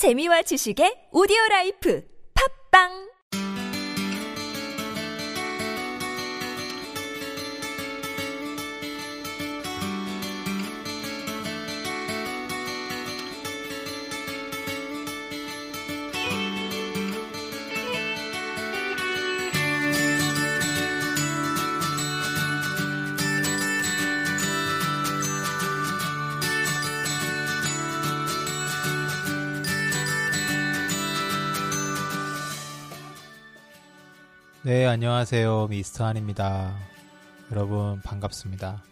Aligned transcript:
재미와 0.00 0.40
지식의 0.48 1.12
오디오 1.12 1.36
라이프. 1.50 2.00
팝빵 2.32 3.09
네, 34.70 34.86
안녕하세요. 34.86 35.66
미스터 35.66 36.04
한입니다. 36.04 36.78
여러분, 37.50 38.00
반갑습니다. 38.02 38.84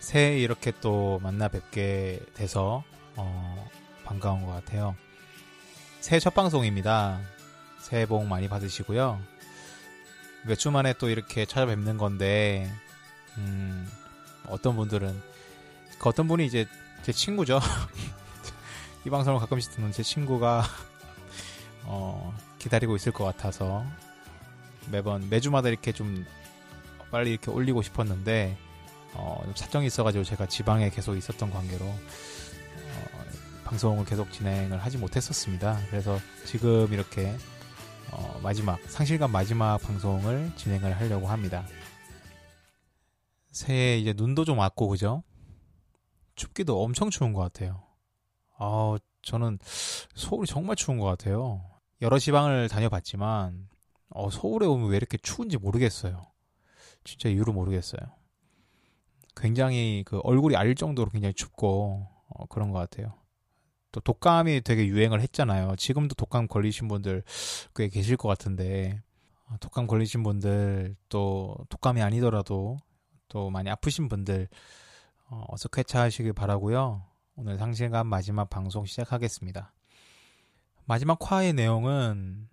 새해 0.00 0.40
이렇게 0.40 0.72
또 0.80 1.20
만나 1.22 1.46
뵙게 1.46 2.18
돼서, 2.34 2.82
어, 3.14 3.70
반가운 4.04 4.44
것 4.44 4.50
같아요. 4.50 4.96
새해 6.00 6.18
첫 6.18 6.34
방송입니다. 6.34 7.20
새해 7.78 8.06
복 8.06 8.26
많이 8.26 8.48
받으시고요. 8.48 9.20
몇 10.48 10.56
주 10.56 10.72
만에 10.72 10.94
또 10.94 11.08
이렇게 11.08 11.46
찾아뵙는 11.46 11.96
건데, 11.96 12.68
음, 13.36 13.88
어떤 14.48 14.74
분들은, 14.74 15.22
그 16.00 16.08
어떤 16.08 16.26
분이 16.26 16.44
이제 16.44 16.66
제 17.04 17.12
친구죠. 17.12 17.60
이 19.06 19.10
방송을 19.10 19.38
가끔씩 19.38 19.76
듣는 19.76 19.92
제 19.92 20.02
친구가, 20.02 20.64
어, 21.86 22.36
기다리고 22.58 22.96
있을 22.96 23.12
것 23.12 23.22
같아서, 23.22 23.86
매번 24.90 25.28
매주마다 25.28 25.68
이렇게 25.68 25.92
좀 25.92 26.24
빨리 27.10 27.30
이렇게 27.30 27.50
올리고 27.50 27.82
싶었는데 27.82 28.56
어, 29.14 29.40
좀 29.44 29.54
사정이 29.54 29.86
있어가지고 29.86 30.24
제가 30.24 30.46
지방에 30.46 30.90
계속 30.90 31.16
있었던 31.16 31.50
관계로 31.50 31.84
어, 31.84 31.98
방송을 33.64 34.04
계속 34.04 34.30
진행을 34.32 34.78
하지 34.78 34.98
못했었습니다. 34.98 35.78
그래서 35.90 36.18
지금 36.44 36.92
이렇게 36.92 37.34
어, 38.10 38.40
마지막 38.42 38.80
상실감 38.82 39.32
마지막 39.32 39.78
방송을 39.78 40.52
진행을 40.56 40.96
하려고 40.98 41.28
합니다. 41.28 41.66
새해 43.50 43.98
이제 43.98 44.12
눈도 44.16 44.44
좀 44.44 44.58
왔고 44.58 44.88
그죠? 44.88 45.22
춥기도 46.36 46.82
엄청 46.82 47.10
추운 47.10 47.32
것 47.32 47.40
같아요. 47.40 47.82
아 48.58 48.96
저는 49.22 49.58
서울이 50.14 50.46
정말 50.46 50.76
추운 50.76 50.98
것 50.98 51.04
같아요. 51.06 51.64
여러 52.00 52.18
지방을 52.18 52.68
다녀봤지만 52.68 53.68
어, 54.10 54.30
서울에 54.30 54.66
오면 54.66 54.90
왜 54.90 54.96
이렇게 54.96 55.18
추운지 55.18 55.58
모르겠어요. 55.58 56.26
진짜 57.04 57.28
이유를 57.28 57.52
모르겠어요. 57.52 58.00
굉장히 59.36 60.02
그 60.06 60.18
얼굴이 60.24 60.56
알 60.56 60.74
정도로 60.74 61.10
굉장히 61.10 61.34
춥고 61.34 62.08
어, 62.28 62.46
그런 62.46 62.70
것 62.70 62.78
같아요. 62.78 63.14
또 63.92 64.00
독감이 64.00 64.62
되게 64.62 64.86
유행을 64.86 65.20
했잖아요. 65.22 65.76
지금도 65.76 66.14
독감 66.14 66.48
걸리신 66.48 66.88
분들 66.88 67.22
꽤 67.74 67.88
계실 67.88 68.16
것 68.16 68.28
같은데 68.28 69.02
어, 69.46 69.56
독감 69.60 69.86
걸리신 69.86 70.22
분들 70.22 70.96
또 71.08 71.56
독감이 71.68 72.02
아니더라도 72.02 72.78
또 73.28 73.50
많이 73.50 73.70
아프신 73.70 74.08
분들 74.08 74.48
어, 75.30 75.44
어서 75.48 75.68
쾌차하시길 75.68 76.32
바라고요. 76.32 77.04
오늘 77.36 77.56
상실감 77.56 78.08
마지막 78.08 78.50
방송 78.50 78.84
시작하겠습니다. 78.84 79.72
마지막 80.84 81.18
화의 81.20 81.52
내용은 81.52 82.48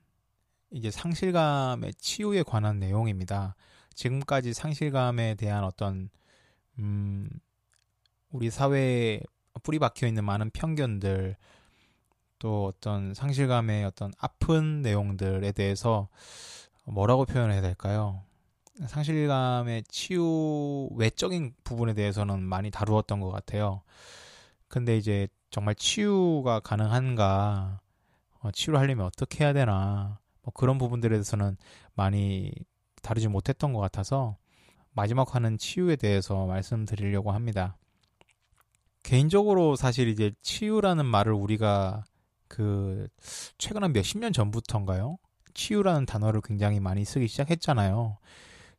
이제 0.71 0.91
상실감의 0.91 1.93
치유에 1.95 2.43
관한 2.43 2.79
내용입니다. 2.79 3.55
지금까지 3.93 4.53
상실감에 4.53 5.35
대한 5.35 5.63
어떤 5.63 6.09
음 6.79 7.29
우리 8.29 8.49
사회에 8.49 9.21
뿌리 9.63 9.79
박혀 9.79 10.07
있는 10.07 10.25
많은 10.25 10.49
편견들 10.51 11.37
또 12.39 12.65
어떤 12.65 13.13
상실감의 13.13 13.85
어떤 13.85 14.11
아픈 14.19 14.81
내용들에 14.81 15.51
대해서 15.53 16.09
뭐라고 16.83 17.25
표현해야 17.25 17.61
될까요? 17.61 18.23
상실감의 18.87 19.83
치유 19.87 20.89
외적인 20.95 21.53
부분에 21.63 21.93
대해서는 21.93 22.41
많이 22.41 22.69
다루었던 22.69 23.21
것 23.21 23.31
같아요. 23.31 23.81
근데 24.67 24.97
이제 24.97 25.27
정말 25.49 25.75
치유가 25.75 26.59
가능한가, 26.59 27.79
어, 28.41 28.51
치유를 28.51 28.79
하려면 28.79 29.05
어떻게 29.05 29.45
해야 29.45 29.53
되나, 29.53 30.19
뭐 30.45 30.53
그런 30.53 30.77
부분들에 30.77 31.09
대해서는 31.09 31.57
많이 31.95 32.53
다루지 33.01 33.27
못했던 33.27 33.73
것 33.73 33.79
같아서 33.79 34.37
마지막 34.93 35.35
화는 35.35 35.57
치유에 35.57 35.97
대해서 35.97 36.45
말씀드리려고 36.45 37.31
합니다. 37.31 37.75
개인적으로 39.03 39.75
사실 39.75 40.07
이제 40.07 40.31
치유라는 40.41 41.05
말을 41.05 41.33
우리가 41.33 42.03
그 42.47 43.07
최근 43.57 43.83
한 43.83 43.91
몇십 43.91 44.19
년 44.19 44.31
전부터인가요? 44.31 45.17
치유라는 45.53 46.05
단어를 46.05 46.41
굉장히 46.41 46.79
많이 46.79 47.05
쓰기 47.05 47.27
시작했잖아요. 47.27 48.17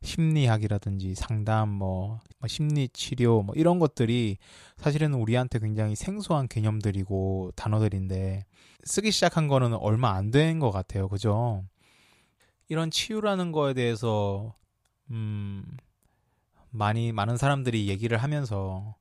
심리학이라든지 0.03 1.15
상담, 1.15 1.69
뭐, 1.69 2.19
뭐 2.39 2.47
심리 2.47 2.87
치료, 2.89 3.41
뭐 3.41 3.55
이런 3.55 3.79
것들이 3.79 4.37
사실은 4.77 5.13
우리한테 5.13 5.59
굉장히 5.59 5.95
생소한 5.95 6.47
개념들이고 6.47 7.51
단어들인데 7.55 8.45
쓰기 8.83 9.11
시작한 9.11 9.47
거는 9.47 9.73
얼마 9.75 10.11
안 10.11 10.31
된 10.31 10.59
것 10.59 10.71
같아요. 10.71 11.07
그죠? 11.09 11.63
이런 12.69 12.91
치유라는 12.91 13.51
거에 13.51 13.73
대해서, 13.73 14.53
음, 15.11 15.65
많이, 16.69 17.11
많은 17.11 17.37
사람들이 17.37 17.87
얘기를 17.87 18.17
하면서 18.17 18.95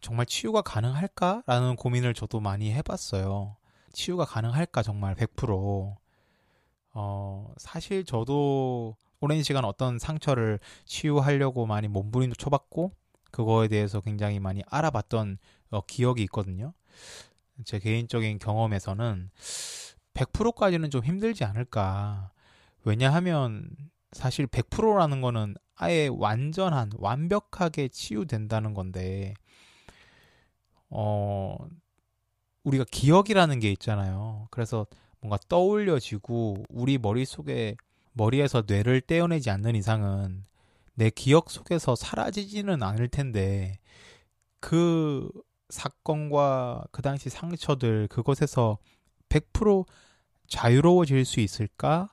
정말 0.00 0.26
치유가 0.26 0.62
가능할까라는 0.62 1.76
고민을 1.76 2.14
저도 2.14 2.40
많이 2.40 2.72
해봤어요. 2.72 3.56
치유가 3.92 4.24
가능할까, 4.24 4.82
정말 4.82 5.14
100%. 5.14 5.96
어, 6.94 7.52
사실 7.56 8.04
저도 8.04 8.96
오랜 9.24 9.42
시간 9.42 9.64
어떤 9.64 9.98
상처를 9.98 10.58
치유하려고 10.84 11.64
많이 11.64 11.88
몸부림도 11.88 12.34
쳐봤고, 12.34 12.92
그거에 13.30 13.68
대해서 13.68 14.02
굉장히 14.02 14.38
많이 14.38 14.62
알아봤던 14.66 15.38
어, 15.70 15.80
기억이 15.86 16.22
있거든요. 16.24 16.74
제 17.64 17.78
개인적인 17.78 18.38
경험에서는 18.38 19.30
100%까지는 20.12 20.90
좀 20.90 21.02
힘들지 21.02 21.42
않을까. 21.44 22.32
왜냐하면 22.84 23.70
사실 24.12 24.46
100%라는 24.46 25.22
거는 25.22 25.54
아예 25.74 26.06
완전한, 26.12 26.90
완벽하게 26.98 27.88
치유된다는 27.88 28.74
건데, 28.74 29.32
어, 30.90 31.56
우리가 32.62 32.84
기억이라는 32.90 33.58
게 33.58 33.72
있잖아요. 33.72 34.48
그래서 34.50 34.86
뭔가 35.20 35.38
떠올려지고 35.48 36.64
우리 36.68 36.98
머릿속에 36.98 37.76
머리에서 38.14 38.64
뇌를 38.66 39.00
떼어내지 39.00 39.50
않는 39.50 39.76
이상은 39.76 40.44
내 40.94 41.10
기억 41.10 41.50
속에서 41.50 41.94
사라지지는 41.94 42.82
않을 42.82 43.08
텐데 43.08 43.78
그 44.60 45.28
사건과 45.68 46.84
그 46.90 47.02
당시 47.02 47.28
상처들 47.28 48.08
그것에서 48.08 48.78
100% 49.28 49.86
자유로워질 50.46 51.24
수 51.24 51.40
있을까? 51.40 52.10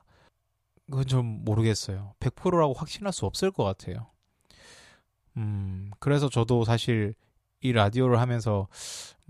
그건 0.86 1.06
좀 1.06 1.44
모르겠어요. 1.44 2.14
100%라고 2.20 2.72
확신할 2.74 3.12
수 3.12 3.24
없을 3.24 3.50
것 3.50 3.64
같아요. 3.64 4.10
음, 5.36 5.90
그래서 5.98 6.28
저도 6.28 6.64
사실 6.64 7.14
이 7.60 7.72
라디오를 7.72 8.20
하면서 8.20 8.68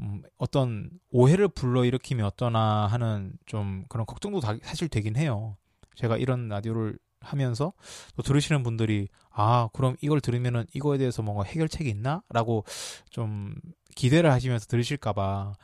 음, 0.01 0.23
어떤 0.39 0.91
오해를 1.11 1.49
불러일으키면 1.49 2.25
어떠나 2.27 2.87
하는 2.87 3.35
좀 3.47 3.85
그런 3.89 4.07
걱정도 4.07 4.41
다, 4.41 4.57
사실 4.63 4.89
되긴 4.89 5.17
해요. 5.17 5.57
제가 5.97 6.17
이런 6.17 6.49
라디오를 6.49 6.99
하면서 7.21 7.73
또 8.17 8.23
들으시는 8.23 8.63
분들이 8.65 9.09
아 9.31 9.69
그럼 9.73 9.97
이걸 10.01 10.21
들으면은 10.21 10.67
이거에 10.75 10.99
대해서 10.99 11.23
뭔가 11.23 11.45
해결책이 11.45 11.89
있나? 11.91 12.23
라고 12.31 12.65
좀 13.11 13.55
기대를 13.95 14.31
하시면서 14.33 14.67
들으실까봐 14.67 15.55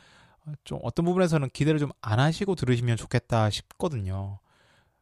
좀 0.64 0.78
어떤 0.82 1.04
부분에서는 1.04 1.50
기대를 1.52 1.78
좀 1.80 1.90
안 2.00 2.20
하시고 2.20 2.54
들으시면 2.54 2.96
좋겠다 2.96 3.50
싶거든요. 3.50 4.38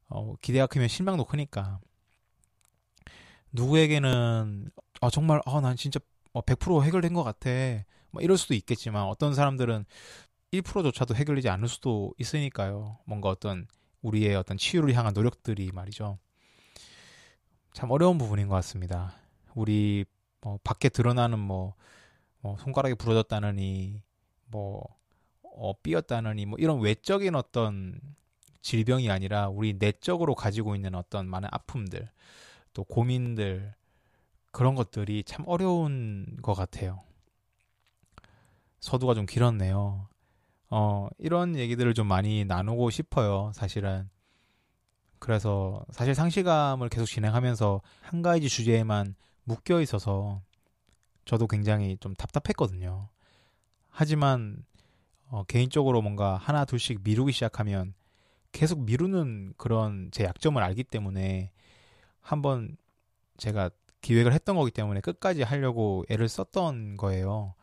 어, 0.09 0.35
기대가 0.41 0.67
크면 0.67 0.89
실망도 0.89 1.25
크니까. 1.25 1.81
누구에게는 3.53 4.71
아, 5.01 5.11
정말 5.11 5.41
아, 5.47 5.61
난 5.61 5.77
진짜 5.77 6.01
100%뭐 6.33 6.83
해결된 6.83 7.15
것 7.15 7.23
같아. 7.23 7.51
뭐 8.11 8.23
이럴 8.23 8.37
수도 8.37 8.55
있겠지만 8.55 9.05
어떤 9.05 9.35
사람들은 9.35 9.85
1%조차도 10.53 11.15
해결되지 11.15 11.49
않을 11.49 11.69
수도 11.69 12.13
있으니까요. 12.19 12.99
뭔가 13.07 13.29
어떤 13.31 13.67
우리의 14.03 14.37
어떤 14.37 14.57
치유를 14.57 14.95
향한 14.95 15.13
노력들이 15.15 15.71
말이죠. 15.73 16.19
참 17.73 17.91
어려운 17.91 18.19
부분인 18.19 18.49
것 18.49 18.55
같습니다. 18.57 19.15
우리 19.55 20.05
뭐 20.41 20.59
밖에 20.63 20.89
드러나는 20.89 21.39
뭐, 21.39 21.75
뭐 22.41 22.57
손가락이 22.59 22.95
부러졌다느니 22.95 24.03
뭐 24.47 24.83
어, 25.43 25.73
삐었다느니 25.83 26.47
뭐 26.47 26.59
이런 26.59 26.81
외적인 26.81 27.35
어떤 27.35 28.01
질병이 28.63 29.11
아니라 29.11 29.49
우리 29.49 29.75
내적으로 29.79 30.35
가지고 30.35 30.75
있는 30.75 30.95
어떤 30.95 31.29
많은 31.29 31.49
아픔들 31.53 32.11
또 32.73 32.85
고민들 32.85 33.75
그런 34.53 34.75
것들이 34.75 35.23
참 35.25 35.45
어려운 35.47 36.39
것 36.43 36.55
같아요. 36.55 37.03
서두가 38.81 39.15
좀 39.15 39.27
길었네요. 39.27 40.09
어, 40.71 41.09
이런 41.19 41.57
얘기들을 41.57 41.95
좀 41.95 42.07
많이 42.07 42.45
나누고 42.45 42.91
싶어요, 42.91 43.53
사실은. 43.55 44.09
그래서 45.19 45.85
사실 45.91 46.15
상실감을 46.15 46.89
계속 46.89 47.07
진행하면서 47.07 47.81
한 48.03 48.23
가지 48.23 48.49
주제에만 48.49 49.15
묶여 49.45 49.81
있어서 49.81 50.43
저도 51.25 51.47
굉장히 51.47 51.97
좀 51.99 52.15
답답했거든요. 52.15 53.09
하지만 53.89 54.65
어, 55.29 55.45
개인적으로 55.45 56.03
뭔가 56.03 56.37
하나 56.37 56.65
둘씩 56.65 57.01
미루기 57.03 57.33
시작하면 57.33 57.95
계속 58.53 58.85
미루는 58.85 59.55
그런 59.57 60.11
제 60.13 60.25
약점을 60.25 60.63
알기 60.63 60.85
때문에 60.85 61.51
한번 62.21 62.77
제가 63.37 63.71
기획을 64.03 64.33
했던 64.33 64.57
거기 64.57 64.71
때문에 64.71 65.01
끝까지 65.01 65.43
하려고 65.43 66.05
애를 66.09 66.29
썼던 66.29 66.97
거예요. 66.97 67.55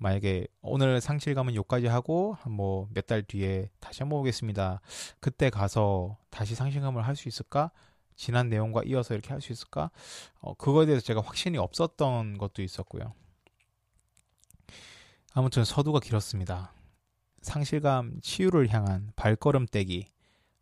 만약에 0.00 0.46
오늘 0.62 1.00
상실감은 1.00 1.54
요까지 1.54 1.86
하고 1.86 2.36
뭐 2.48 2.88
몇 2.94 3.06
달 3.06 3.22
뒤에 3.22 3.68
다시 3.80 4.02
한번 4.02 4.20
오겠습니다. 4.20 4.80
그때 5.20 5.50
가서 5.50 6.16
다시 6.30 6.54
상실감을 6.54 7.06
할 7.06 7.14
수 7.16 7.28
있을까? 7.28 7.70
지난 8.16 8.48
내용과 8.48 8.82
이어서 8.86 9.14
이렇게 9.14 9.30
할 9.30 9.40
수 9.40 9.52
있을까? 9.52 9.90
어, 10.40 10.54
그거에 10.54 10.86
대해서 10.86 11.04
제가 11.04 11.20
확신이 11.20 11.58
없었던 11.58 12.38
것도 12.38 12.62
있었고요. 12.62 13.12
아무튼 15.34 15.64
서두가 15.64 16.00
길었습니다. 16.00 16.72
상실감 17.42 18.20
치유를 18.22 18.72
향한 18.72 19.12
발걸음 19.16 19.66
떼기 19.66 20.06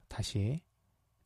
다시 0.08 0.62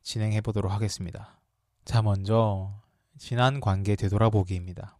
진행해 0.02 0.40
보도록 0.40 0.70
하겠습니다. 0.72 1.40
자, 1.84 2.02
먼저 2.02 2.82
지난 3.18 3.60
관계 3.60 3.96
되돌아보기입니다. 3.96 4.98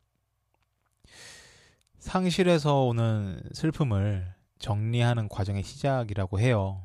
상실에서 2.03 2.83
오는 2.83 3.41
슬픔을 3.53 4.35
정리하는 4.59 5.29
과정의 5.29 5.63
시작이라고 5.63 6.41
해요. 6.41 6.85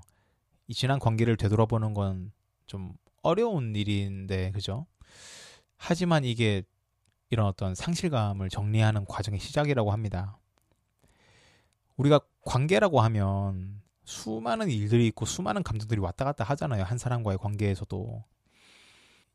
이 0.67 0.73
지난 0.73 0.99
관계를 0.99 1.35
되돌아보는 1.37 1.93
건 1.93 2.31
좀 2.67 2.93
어려운 3.23 3.75
일인데, 3.75 4.51
그죠? 4.51 4.85
하지만 5.77 6.23
이게 6.23 6.63
이런 7.29 7.47
어떤 7.47 7.73
상실감을 7.73 8.49
정리하는 8.49 9.05
과정의 9.05 9.39
시작이라고 9.39 9.91
합니다. 9.91 10.37
우리가 11.95 12.19
관계라고 12.41 13.01
하면 13.01 13.81
수많은 14.05 14.69
일들이 14.69 15.07
있고 15.07 15.25
수많은 15.25 15.63
감정들이 15.63 15.99
왔다 15.99 16.25
갔다 16.25 16.43
하잖아요. 16.43 16.83
한 16.83 16.97
사람과의 16.97 17.37
관계에서도. 17.37 18.23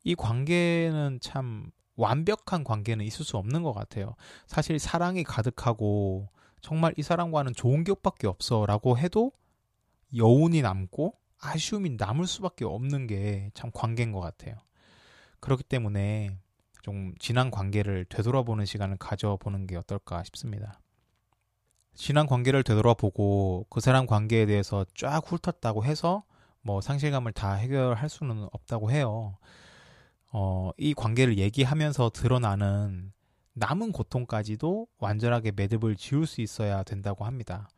이 0.05 0.15
관계는 0.15 1.19
참 1.21 1.71
완벽한 1.95 2.63
관계는 2.63 3.05
있을 3.05 3.25
수 3.25 3.37
없는 3.37 3.63
것 3.63 3.73
같아요. 3.73 4.15
사실 4.47 4.79
사랑이 4.79 5.23
가득하고 5.23 6.29
정말 6.61 6.93
이 6.97 7.03
사람과는 7.03 7.53
좋은 7.53 7.83
기억밖에 7.83 8.27
없어 8.27 8.65
라고 8.65 8.97
해도 8.97 9.31
여운이 10.15 10.61
남고 10.61 11.13
아쉬움이 11.41 11.91
남을 11.97 12.25
수밖에 12.27 12.65
없는 12.65 13.07
게 13.07 13.51
참 13.53 13.69
관계인 13.73 14.11
것 14.11 14.19
같아요. 14.21 14.55
그렇기 15.39 15.63
때문에 15.63 16.37
좀 16.81 17.13
지난 17.19 17.51
관계를 17.51 18.05
되돌아보는 18.05 18.65
시간을 18.65 18.97
가져보는 18.97 19.67
게 19.67 19.75
어떨까 19.77 20.23
싶습니다. 20.23 20.79
지난 21.95 22.27
관계를 22.27 22.63
되돌아보고 22.63 23.67
그 23.69 23.79
사람 23.79 24.05
관계에 24.05 24.45
대해서 24.45 24.85
쫙 24.95 25.21
훑었다고 25.25 25.85
해서 25.85 26.23
뭐 26.61 26.81
상실감을 26.81 27.33
다 27.33 27.53
해결할 27.53 28.09
수는 28.09 28.47
없다고 28.51 28.91
해요. 28.91 29.37
어, 30.35 30.71
이 30.77 30.95
관계를 30.95 31.37
얘기하면서 31.37 32.09
드러나는 32.09 33.13
남은 33.53 33.91
고통까지도 33.91 34.87
완전하게 34.97 35.51
매듭을 35.55 35.95
지울 35.95 36.25
수 36.25 36.41
있어야 36.41 36.81
된다고 36.81 37.23
합니다. 37.23 37.69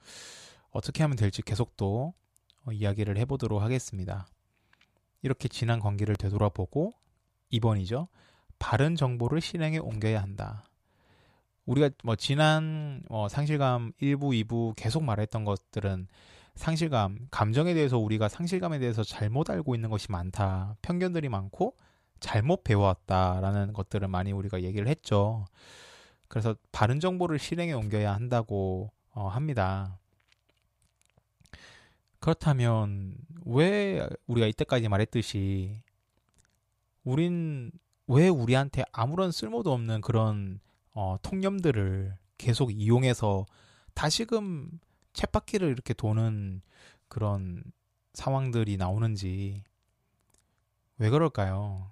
어떻게 0.72 1.04
하면 1.04 1.18
될지 1.18 1.42
계속 1.42 1.76
또 1.76 2.14
어, 2.66 2.72
이야기를 2.72 3.18
해보도록 3.18 3.62
하겠습니다. 3.62 4.26
이렇게 5.22 5.50
지난 5.50 5.82
관계를 5.82 6.16
되돌아보고 6.16 6.94
2번이죠. 7.52 8.08
바른 8.58 8.96
정보를 8.96 9.42
실행에 9.42 9.78
옮겨야 9.78 10.22
한다. 10.22 10.64
우리가 11.66 11.90
뭐 12.06 12.16
지난 12.16 13.04
어, 13.10 13.28
상실감 13.28 13.92
1부, 14.02 14.46
2부 14.46 14.76
계속 14.78 15.04
말했던 15.04 15.44
것들은 15.44 16.08
상실감, 16.56 17.28
감정에 17.32 17.74
대해서 17.74 17.98
우리가 17.98 18.30
상실감에 18.30 18.80
대해서 18.80 19.04
잘못 19.04 19.50
알고 19.50 19.76
있는 19.76 19.90
것이 19.90 20.10
많다. 20.10 20.78
편견들이 20.82 21.28
많고 21.28 21.76
잘못 22.26 22.64
배워왔다라는 22.64 23.72
것들을 23.74 24.08
많이 24.08 24.32
우리가 24.32 24.64
얘기를 24.64 24.88
했죠. 24.88 25.46
그래서 26.28 26.56
바른 26.72 27.00
정보를 27.00 27.38
실행에 27.38 27.72
옮겨야 27.72 28.16
한다고 28.16 28.92
어, 29.12 29.28
합니다. 29.28 30.00
그렇다면 32.20 33.16
왜 33.46 34.10
우리가 34.26 34.48
이때까지 34.48 34.90
말했듯이 34.90 35.84
우린 37.04 37.72
왜 38.08 38.28
우리한테 38.28 38.84
아무런 38.92 39.32
쓸모도 39.32 39.72
없는 39.72 40.02
그런 40.02 40.60
어, 40.94 41.18
통념들을 41.22 42.18
계속 42.40 42.72
이용해서 42.74 43.46
다시금 43.94 44.80
쳇바퀴를 45.14 45.70
이렇게 45.70 45.94
도는 45.94 46.64
그런 47.08 47.64
상황들이 48.14 48.78
나오는지 48.78 49.64
왜 50.98 51.12
그럴까요? 51.12 51.92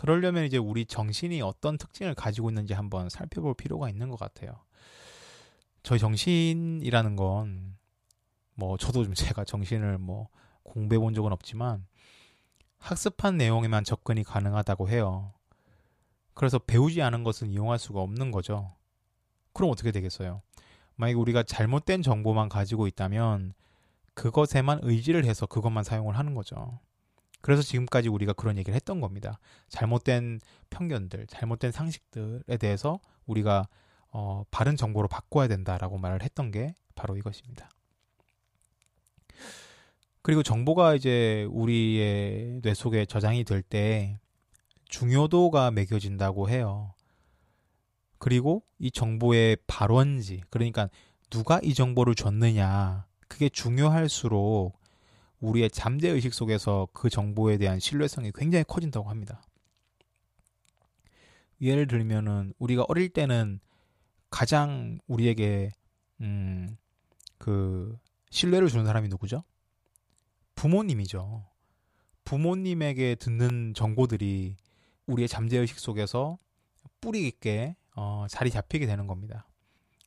그러려면 0.00 0.46
이제 0.46 0.56
우리 0.56 0.86
정신이 0.86 1.42
어떤 1.42 1.76
특징을 1.76 2.14
가지고 2.14 2.48
있는지 2.48 2.72
한번 2.72 3.10
살펴볼 3.10 3.52
필요가 3.52 3.90
있는 3.90 4.08
것 4.08 4.18
같아요. 4.18 4.52
저희 5.82 5.98
정신이라는 5.98 7.16
건, 7.16 7.76
뭐, 8.54 8.78
저도 8.78 9.04
좀 9.04 9.12
제가 9.12 9.44
정신을 9.44 9.98
뭐, 9.98 10.28
공부해 10.62 10.98
본 10.98 11.12
적은 11.12 11.32
없지만, 11.32 11.86
학습한 12.78 13.36
내용에만 13.36 13.84
접근이 13.84 14.24
가능하다고 14.24 14.88
해요. 14.88 15.34
그래서 16.32 16.58
배우지 16.58 17.02
않은 17.02 17.22
것은 17.22 17.50
이용할 17.50 17.78
수가 17.78 18.00
없는 18.00 18.30
거죠. 18.30 18.74
그럼 19.52 19.70
어떻게 19.70 19.92
되겠어요? 19.92 20.40
만약에 20.96 21.18
우리가 21.18 21.42
잘못된 21.42 22.00
정보만 22.00 22.48
가지고 22.48 22.86
있다면, 22.86 23.52
그것에만 24.14 24.80
의지를 24.82 25.26
해서 25.26 25.44
그것만 25.44 25.84
사용을 25.84 26.16
하는 26.16 26.34
거죠. 26.34 26.80
그래서 27.40 27.62
지금까지 27.62 28.08
우리가 28.08 28.32
그런 28.32 28.58
얘기를 28.58 28.74
했던 28.74 29.00
겁니다. 29.00 29.38
잘못된 29.68 30.40
편견들, 30.70 31.26
잘못된 31.26 31.72
상식들에 31.72 32.56
대해서 32.58 33.00
우리가 33.26 33.68
어, 34.12 34.44
바른 34.50 34.76
정보로 34.76 35.08
바꿔야 35.08 35.48
된다라고 35.48 35.98
말을 35.98 36.22
했던 36.22 36.50
게 36.50 36.74
바로 36.94 37.16
이것입니다. 37.16 37.68
그리고 40.22 40.42
정보가 40.42 40.96
이제 40.96 41.46
우리의 41.50 42.60
뇌 42.62 42.74
속에 42.74 43.06
저장이 43.06 43.44
될 43.44 43.62
때 43.62 44.18
중요도가 44.90 45.70
매겨진다고 45.70 46.50
해요. 46.50 46.94
그리고 48.18 48.62
이 48.78 48.90
정보의 48.90 49.56
발원지, 49.66 50.42
그러니까 50.50 50.90
누가 51.30 51.60
이 51.62 51.72
정보를 51.72 52.14
줬느냐, 52.14 53.06
그게 53.28 53.48
중요할수록 53.48 54.78
우리의 55.40 55.70
잠재의식 55.70 56.34
속에서 56.34 56.88
그 56.92 57.08
정보에 57.08 57.58
대한 57.58 57.80
신뢰성이 57.80 58.30
굉장히 58.34 58.64
커진다고 58.64 59.08
합니다. 59.08 59.42
예를 61.60 61.86
들면은 61.86 62.54
우리가 62.58 62.84
어릴 62.88 63.08
때는 63.10 63.60
가장 64.30 64.98
우리에게 65.06 65.70
음, 66.20 66.76
그 67.38 67.98
신뢰를 68.30 68.68
주는 68.68 68.84
사람이 68.84 69.08
누구죠? 69.08 69.42
부모님이죠. 70.54 71.44
부모님에게 72.24 73.16
듣는 73.16 73.74
정보들이 73.74 74.56
우리의 75.06 75.28
잠재의식 75.28 75.78
속에서 75.78 76.38
뿌리 77.00 77.22
깊게 77.22 77.76
어, 77.96 78.26
자리 78.28 78.50
잡히게 78.50 78.86
되는 78.86 79.06
겁니다. 79.06 79.48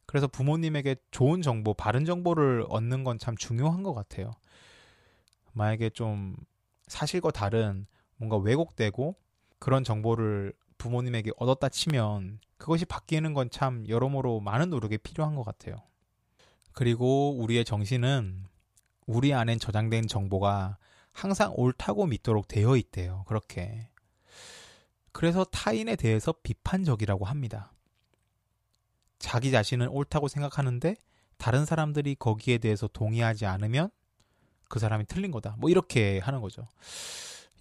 그래서 0.05 0.27
부모님에게 0.27 0.95
좋은 1.11 1.41
정보, 1.41 1.73
바른 1.73 2.05
정보를 2.05 2.65
얻는 2.69 3.03
건 3.03 3.17
참 3.17 3.35
중요한 3.35 3.83
것 3.83 3.93
같아요. 3.93 4.31
만약에 5.53 5.89
좀 5.91 6.35
사실과 6.87 7.31
다른 7.31 7.85
뭔가 8.17 8.37
왜곡되고 8.37 9.15
그런 9.59 9.83
정보를 9.83 10.53
부모님에게 10.77 11.31
얻었다 11.37 11.69
치면 11.69 12.39
그것이 12.57 12.85
바뀌는 12.85 13.33
건 13.33 13.49
참 13.49 13.87
여러모로 13.87 14.39
많은 14.41 14.69
노력이 14.69 14.97
필요한 14.99 15.35
것 15.35 15.43
같아요. 15.43 15.75
그리고 16.73 17.37
우리의 17.37 17.65
정신은 17.65 18.45
우리 19.05 19.33
안엔 19.33 19.59
저장된 19.59 20.07
정보가 20.07 20.77
항상 21.11 21.53
옳다고 21.55 22.07
믿도록 22.07 22.47
되어 22.47 22.75
있대요. 22.77 23.23
그렇게. 23.27 23.89
그래서 25.11 25.43
타인에 25.43 25.95
대해서 25.95 26.33
비판적이라고 26.43 27.25
합니다. 27.25 27.71
자기 29.19 29.51
자신은 29.51 29.87
옳다고 29.89 30.27
생각하는데 30.27 30.95
다른 31.37 31.65
사람들이 31.65 32.15
거기에 32.15 32.57
대해서 32.57 32.87
동의하지 32.87 33.45
않으면 33.45 33.89
그 34.73 34.79
사람이 34.79 35.05
틀린 35.05 35.29
거다. 35.29 35.55
뭐 35.59 35.69
이렇게 35.69 36.17
하는 36.17 36.41
거죠. 36.41 36.67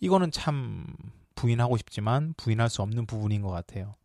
이거는 0.00 0.31
참 0.31 0.87
부인하고 1.35 1.76
싶지만 1.76 2.33
부인할 2.38 2.71
수 2.71 2.81
없는 2.81 3.04
부분인 3.04 3.42
것 3.42 3.50
같아요. 3.50 3.97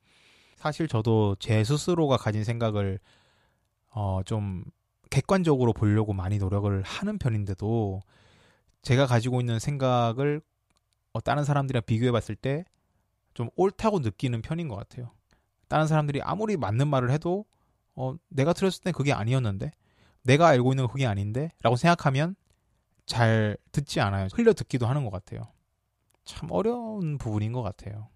사실 0.57 0.89
저도 0.89 1.37
제 1.39 1.63
스스로가 1.63 2.17
가진 2.17 2.43
생각을 2.43 2.99
어, 3.91 4.19
좀 4.25 4.65
객관적으로 5.09 5.71
보려고 5.71 6.11
많이 6.11 6.37
노력을 6.37 6.81
하는 6.81 7.17
편인데도 7.17 8.01
제가 8.81 9.05
가지고 9.05 9.39
있는 9.39 9.57
생각을 9.59 10.41
어, 11.13 11.21
다른 11.21 11.45
사람들이랑 11.45 11.83
비교해 11.85 12.11
봤을 12.11 12.35
때 12.35 12.65
좀 13.37 13.51
옳다고 13.55 13.99
느끼는 13.99 14.41
편인 14.41 14.67
것 14.67 14.75
같아요. 14.75 15.11
다른 15.67 15.85
사람들이 15.85 16.23
아무리 16.23 16.57
맞는 16.57 16.87
말을 16.87 17.11
해도 17.11 17.45
어, 17.93 18.15
내가 18.29 18.51
들었을 18.51 18.81
땐 18.81 18.93
그게 18.93 19.13
아니었는데 19.13 19.69
내가 20.23 20.47
알고 20.47 20.73
있는 20.73 20.85
건 20.85 20.91
그게 20.91 21.05
아닌데 21.05 21.51
라고 21.61 21.75
생각하면 21.75 22.35
잘 23.07 23.57
듣지 23.71 23.99
않아요. 24.01 24.27
흘려 24.33 24.53
듣기도 24.53 24.85
하는 24.85 25.03
것 25.03 25.09
같아요. 25.09 25.47
참 26.25 26.51
어려운 26.51 27.17
부분인 27.17 27.53
것 27.53 27.63
같아요. 27.63 28.09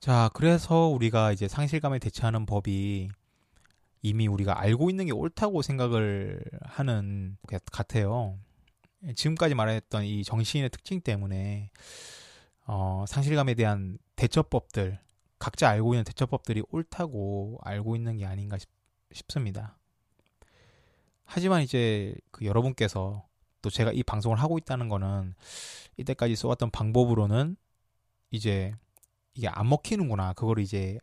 자, 0.00 0.30
그래서 0.32 0.86
우리가 0.86 1.32
이제 1.32 1.46
상실감에 1.46 1.98
대처하는 1.98 2.46
법이 2.46 3.10
이미 4.02 4.26
우리가 4.26 4.58
알고 4.60 4.90
있는 4.90 5.06
게 5.06 5.12
옳다고 5.12 5.62
생각을 5.62 6.42
하는 6.62 7.36
것 7.46 7.62
같아요. 7.66 8.38
지금까지 9.14 9.54
말했던 9.54 10.04
이 10.04 10.24
정신의 10.24 10.70
특징 10.70 11.00
때문에 11.00 11.70
어, 12.66 13.04
상실감에 13.06 13.54
대한 13.54 13.98
대처법들, 14.16 14.98
각자 15.38 15.68
알고 15.68 15.94
있는 15.94 16.04
대처법들이 16.04 16.62
옳다고 16.70 17.58
알고 17.62 17.96
있는 17.96 18.16
게 18.16 18.26
아닌가 18.26 18.56
싶, 18.58 18.68
습니다 19.28 19.78
하지만 21.24 21.62
이제 21.62 22.14
그 22.30 22.44
여러분께서 22.44 23.27
또 23.62 23.70
제가 23.70 23.92
이 23.92 24.02
방송을 24.02 24.38
하고 24.38 24.58
있다는 24.58 24.88
거는 24.88 25.34
이때까지 25.96 26.36
써왔던 26.36 26.70
방법으로는 26.70 27.56
이제 28.30 28.74
이게 29.34 29.48
안 29.48 29.68
먹히는구나. 29.68 30.32
그걸 30.34 30.58
이제 30.58 30.98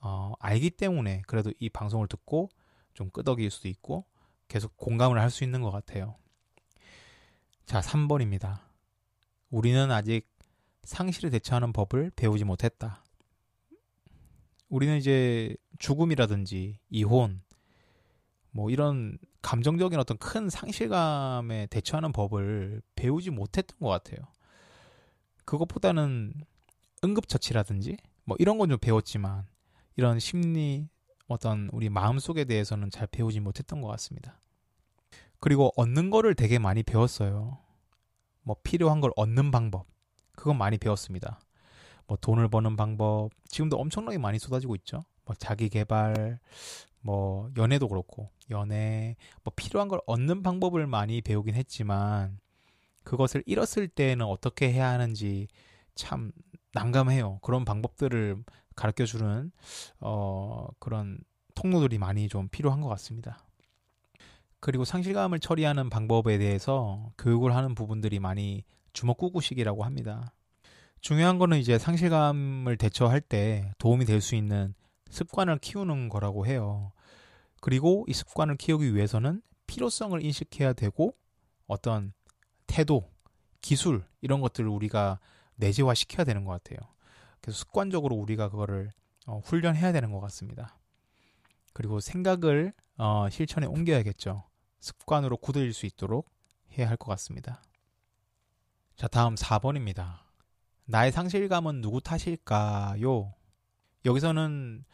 어, 0.00 0.32
알기 0.38 0.70
때문에 0.70 1.22
그래도 1.26 1.52
이 1.58 1.68
방송을 1.68 2.06
듣고 2.08 2.48
좀 2.94 3.10
끄덕일 3.10 3.50
수도 3.50 3.68
있고 3.68 4.04
계속 4.48 4.76
공감을 4.76 5.20
할 5.20 5.30
수 5.30 5.44
있는 5.44 5.60
것 5.62 5.70
같아요. 5.70 6.16
자, 7.66 7.80
3번입니다. 7.80 8.60
우리는 9.50 9.90
아직 9.90 10.26
상실에 10.84 11.30
대처하는 11.30 11.72
법을 11.72 12.12
배우지 12.16 12.44
못했다. 12.44 13.04
우리는 14.68 14.96
이제 14.96 15.54
죽음이라든지 15.78 16.78
이혼, 16.90 17.42
뭐 18.50 18.70
이런 18.70 19.18
감정적인 19.42 19.98
어떤 19.98 20.18
큰 20.18 20.50
상실감에 20.50 21.66
대처하는 21.66 22.12
법을 22.12 22.82
배우지 22.96 23.30
못했던 23.30 23.78
것 23.78 23.88
같아요. 23.88 24.18
그것보다는 25.44 26.34
응급처치라든지 27.04 27.96
뭐 28.24 28.36
이런 28.40 28.58
건 28.58 28.68
좀 28.68 28.78
배웠지만 28.78 29.46
이런 29.96 30.18
심리 30.18 30.88
어떤 31.28 31.68
우리 31.72 31.88
마음속에 31.88 32.44
대해서는 32.44 32.90
잘 32.90 33.06
배우지 33.06 33.40
못했던 33.40 33.80
것 33.80 33.88
같습니다. 33.88 34.40
그리고 35.40 35.72
얻는 35.76 36.10
거를 36.10 36.34
되게 36.34 36.58
많이 36.58 36.82
배웠어요. 36.82 37.58
뭐 38.42 38.56
필요한 38.62 39.00
걸 39.00 39.12
얻는 39.16 39.50
방법. 39.50 39.86
그건 40.34 40.58
많이 40.58 40.78
배웠습니다. 40.78 41.40
뭐 42.06 42.16
돈을 42.20 42.48
버는 42.48 42.76
방법. 42.76 43.30
지금도 43.48 43.76
엄청나게 43.78 44.18
많이 44.18 44.38
쏟아지고 44.38 44.74
있죠. 44.76 45.04
뭐 45.28 45.36
자기 45.38 45.68
개발, 45.68 46.40
뭐 47.02 47.50
연애도 47.58 47.86
그렇고 47.88 48.30
연애, 48.50 49.14
뭐 49.44 49.52
필요한 49.54 49.88
걸 49.88 50.00
얻는 50.06 50.42
방법을 50.42 50.86
많이 50.86 51.20
배우긴 51.20 51.54
했지만 51.54 52.38
그것을 53.04 53.42
잃었을 53.46 53.88
때는 53.88 54.24
어떻게 54.24 54.72
해야 54.72 54.88
하는지 54.88 55.48
참 55.94 56.32
난감해요. 56.72 57.40
그런 57.42 57.64
방법들을 57.66 58.42
가르쳐 58.74 59.04
주는 59.04 59.52
어 60.00 60.66
그런 60.78 61.18
통로들이 61.54 61.98
많이 61.98 62.28
좀 62.28 62.48
필요한 62.48 62.80
것 62.80 62.88
같습니다. 62.88 63.44
그리고 64.60 64.84
상실감을 64.84 65.40
처리하는 65.40 65.90
방법에 65.90 66.38
대해서 66.38 67.12
교육을 67.18 67.54
하는 67.54 67.74
부분들이 67.74 68.18
많이 68.18 68.64
주먹구구식이라고 68.94 69.84
합니다. 69.84 70.32
중요한 71.00 71.38
거는 71.38 71.58
이제 71.58 71.78
상실감을 71.78 72.76
대처할 72.78 73.20
때 73.20 73.72
도움이 73.78 74.04
될 74.06 74.20
수 74.20 74.34
있는 74.36 74.74
습관을 75.10 75.58
키우는 75.58 76.08
거라고 76.08 76.46
해요. 76.46 76.92
그리고 77.60 78.04
이 78.08 78.12
습관을 78.12 78.56
키우기 78.56 78.94
위해서는 78.94 79.42
필요성을 79.66 80.22
인식해야 80.24 80.72
되고 80.72 81.14
어떤 81.66 82.12
태도, 82.66 83.10
기술 83.60 84.04
이런 84.20 84.40
것들을 84.40 84.68
우리가 84.68 85.18
내재화 85.56 85.94
시켜야 85.94 86.24
되는 86.24 86.44
것 86.44 86.52
같아요. 86.62 86.78
그래서 87.40 87.58
습관적으로 87.58 88.14
우리가 88.16 88.48
그거를 88.48 88.90
어, 89.26 89.40
훈련해야 89.44 89.92
되는 89.92 90.12
것 90.12 90.20
같습니다. 90.20 90.78
그리고 91.72 92.00
생각을 92.00 92.72
어, 92.96 93.28
실천에 93.30 93.66
옮겨야겠죠. 93.66 94.44
습관으로 94.80 95.36
굳어질 95.36 95.72
수 95.72 95.86
있도록 95.86 96.30
해야 96.76 96.88
할 96.88 96.96
것 96.96 97.06
같습니다. 97.10 97.62
자, 98.96 99.06
다음 99.08 99.34
4번입니다. 99.34 100.20
나의 100.84 101.12
상실감은 101.12 101.80
누구 101.80 102.00
탓일까요? 102.00 103.34
여기서는 104.04 104.84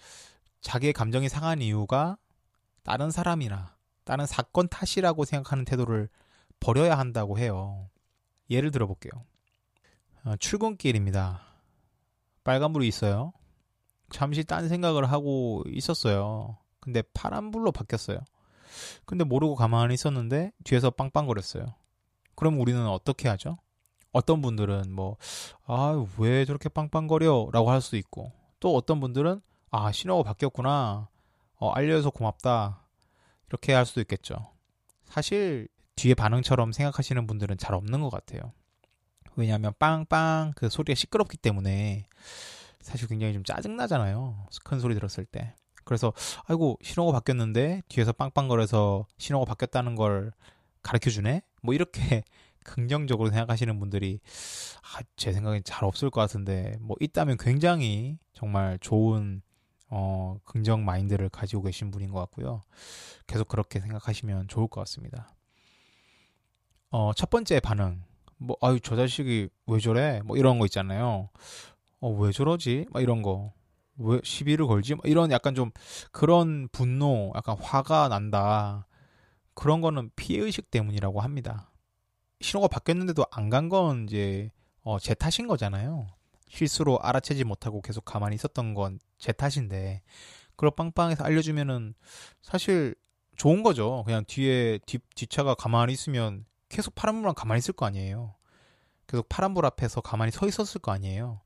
자기의 0.61 0.93
감정이 0.93 1.29
상한 1.29 1.61
이유가 1.61 2.17
다른 2.83 3.11
사람이나 3.11 3.77
다른 4.05 4.27
사건 4.27 4.69
탓이라고 4.69 5.25
생각하는 5.25 5.65
태도를 5.65 6.09
버려야 6.61 6.99
한다고 6.99 7.39
해요. 7.39 7.89
예를 8.51 8.71
들어 8.71 8.87
볼게요. 8.87 9.13
어, 10.25 10.37
출근길입니다. 10.37 11.43
빨간불이 12.45 12.87
있어요. 12.87 13.33
잠시 14.11 14.45
딴 14.45 14.69
생각을 14.69 15.11
하고 15.11 15.63
있었어요. 15.67 16.59
근데 16.81 17.03
파란불로 17.15 17.73
바뀌었어요. 17.73 18.19
근데 19.05 19.25
모르고 19.25 19.55
가만히 19.55 19.95
있었는데 19.95 20.53
뒤에서 20.65 20.91
빵빵거렸어요. 20.91 21.67
그럼 22.35 22.61
우리는 22.61 22.87
어떻게 22.87 23.29
하죠? 23.29 23.59
어떤 24.13 24.41
분들은 24.43 24.93
뭐, 24.93 25.17
아, 25.67 26.05
왜 26.19 26.45
저렇게 26.45 26.69
빵빵거려? 26.69 27.49
라고 27.53 27.71
할 27.71 27.81
수도 27.81 27.97
있고, 27.97 28.33
또 28.61 28.75
어떤 28.75 29.01
분들은, 29.01 29.41
아, 29.71 29.93
신호가 29.93 30.23
바뀌었구나. 30.23 31.09
어, 31.57 31.71
알려줘서 31.71 32.11
고맙다. 32.11 32.83
이렇게 33.49 33.73
할 33.73 33.87
수도 33.87 34.01
있겠죠. 34.01 34.51
사실, 35.05 35.69
뒤에 35.97 36.15
반응처럼 36.15 36.73
생각하시는 36.73 37.27
분들은 37.27 37.59
잘 37.59 37.75
없는 37.75 38.01
것 38.01 38.11
같아요. 38.11 38.53
왜냐하면 39.37 39.73
빵빵 39.79 40.53
그 40.57 40.69
소리가 40.69 40.95
시끄럽기 40.95 41.37
때문에 41.37 42.07
사실 42.81 43.09
굉장히 43.09 43.33
좀 43.33 43.45
짜증나잖아요. 43.45 44.47
큰 44.65 44.81
소리 44.81 44.95
들었을 44.95 45.25
때. 45.25 45.55
그래서 45.85 46.13
아이고 46.47 46.79
신호가 46.83 47.13
바뀌었는데 47.13 47.83
뒤에서 47.89 48.13
빵빵거려서 48.13 49.07
신호가 49.19 49.45
바뀌었다는 49.45 49.97
걸 49.97 50.33
가르쳐 50.83 51.11
주네. 51.11 51.43
뭐 51.63 51.75
이렇게 51.75 52.25
긍정적으로 52.65 53.31
생각하시는 53.31 53.79
분들이 53.79 54.21
아, 54.83 55.03
제 55.17 55.33
생각엔 55.33 55.63
잘 55.65 55.85
없을 55.85 56.11
것 56.11 56.21
같은데 56.21 56.77
뭐 56.81 56.97
있다면 57.01 57.37
굉장히 57.39 58.19
정말 58.33 58.79
좋은 58.81 59.43
어, 59.89 60.39
긍정 60.45 60.85
마인드를 60.85 61.29
가지고 61.29 61.63
계신 61.63 61.91
분인 61.91 62.11
것 62.11 62.19
같고요. 62.21 62.63
계속 63.27 63.47
그렇게 63.47 63.79
생각하시면 63.81 64.49
좋을 64.49 64.67
것 64.67 64.81
같습니다. 64.81 65.29
어, 66.91 67.13
첫 67.15 67.31
번째 67.31 67.61
반응. 67.61 68.03
뭐, 68.39 68.57
아유, 68.61 68.81
저 68.81 68.97
자식이 68.97 69.49
왜 69.67 69.79
저래? 69.79 70.21
뭐 70.25 70.37
이런 70.37 70.59
거 70.59 70.65
있잖아요. 70.67 71.29
어, 72.01 72.11
왜 72.11 72.33
저러지? 72.33 72.87
막 72.91 73.03
이런 73.03 73.23
거. 73.23 73.53
왜 73.97 74.21
시비를 74.25 74.67
걸지? 74.67 74.97
이런 75.05 75.31
약간 75.31 75.55
좀 75.55 75.71
그런 76.11 76.69
분노, 76.73 77.33
약간 77.37 77.57
화가 77.59 78.09
난다. 78.09 78.87
그런 79.55 79.81
거는 79.81 80.11
피해의식 80.17 80.71
때문이라고 80.71 81.21
합니다. 81.21 81.71
신호가 82.41 82.69
바뀌었는데도 82.69 83.25
안 83.31 83.51
간 83.51 83.69
건 83.69 84.05
이제 84.05 84.51
어, 84.83 84.99
제 84.99 85.15
탓인 85.15 85.47
거잖아요. 85.49 86.07
실수로 86.49 86.99
알아채지 87.01 87.45
못하고 87.45 87.81
계속 87.83 88.05
가만히 88.05 88.37
있었던 88.37 88.75
건 88.75 88.99
제 89.19 89.33
탓인데 89.33 90.03
그걸 90.51 90.71
빵빵해서 90.73 91.25
알려주면은 91.25 91.95
사실 92.43 92.95
좋은 93.37 93.63
거죠. 93.63 94.03
그냥 94.05 94.25
뒤에 94.27 94.79
뒷, 94.87 95.03
뒷차가 95.15 95.55
가만히 95.55 95.93
있으면 95.95 96.45
계속 96.69 96.95
파란불만 96.95 97.35
가만히 97.35 97.59
있을 97.61 97.73
거 97.75 97.87
아니에요. 97.87 98.35
계속 99.07 99.29
파란불 99.29 99.65
앞에서 99.67 100.01
가만히 100.03 100.31
서 100.31 100.47
있었을 100.47 100.81
거 100.81 100.93
아니에요. 100.93 101.41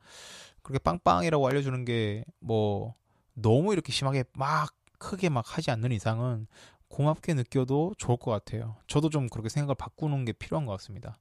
그렇게 0.62 0.82
빵빵이라고 0.82 1.46
알려주는 1.46 1.84
게 1.84 2.24
뭐 2.40 2.94
너무 3.34 3.72
이렇게 3.72 3.92
심하게 3.92 4.24
막 4.34 4.74
크게 4.98 5.28
막 5.28 5.44
하지 5.56 5.70
않는 5.70 5.92
이상은 5.92 6.48
고맙게 6.88 7.34
느껴도 7.34 7.94
좋을 7.98 8.16
것 8.16 8.30
같아요. 8.30 8.76
저도 8.86 9.10
좀 9.10 9.28
그렇게 9.28 9.48
생각을 9.48 9.74
바꾸는 9.74 10.24
게 10.24 10.32
필요한 10.32 10.66
것 10.66 10.72
같습니다. 10.72 11.18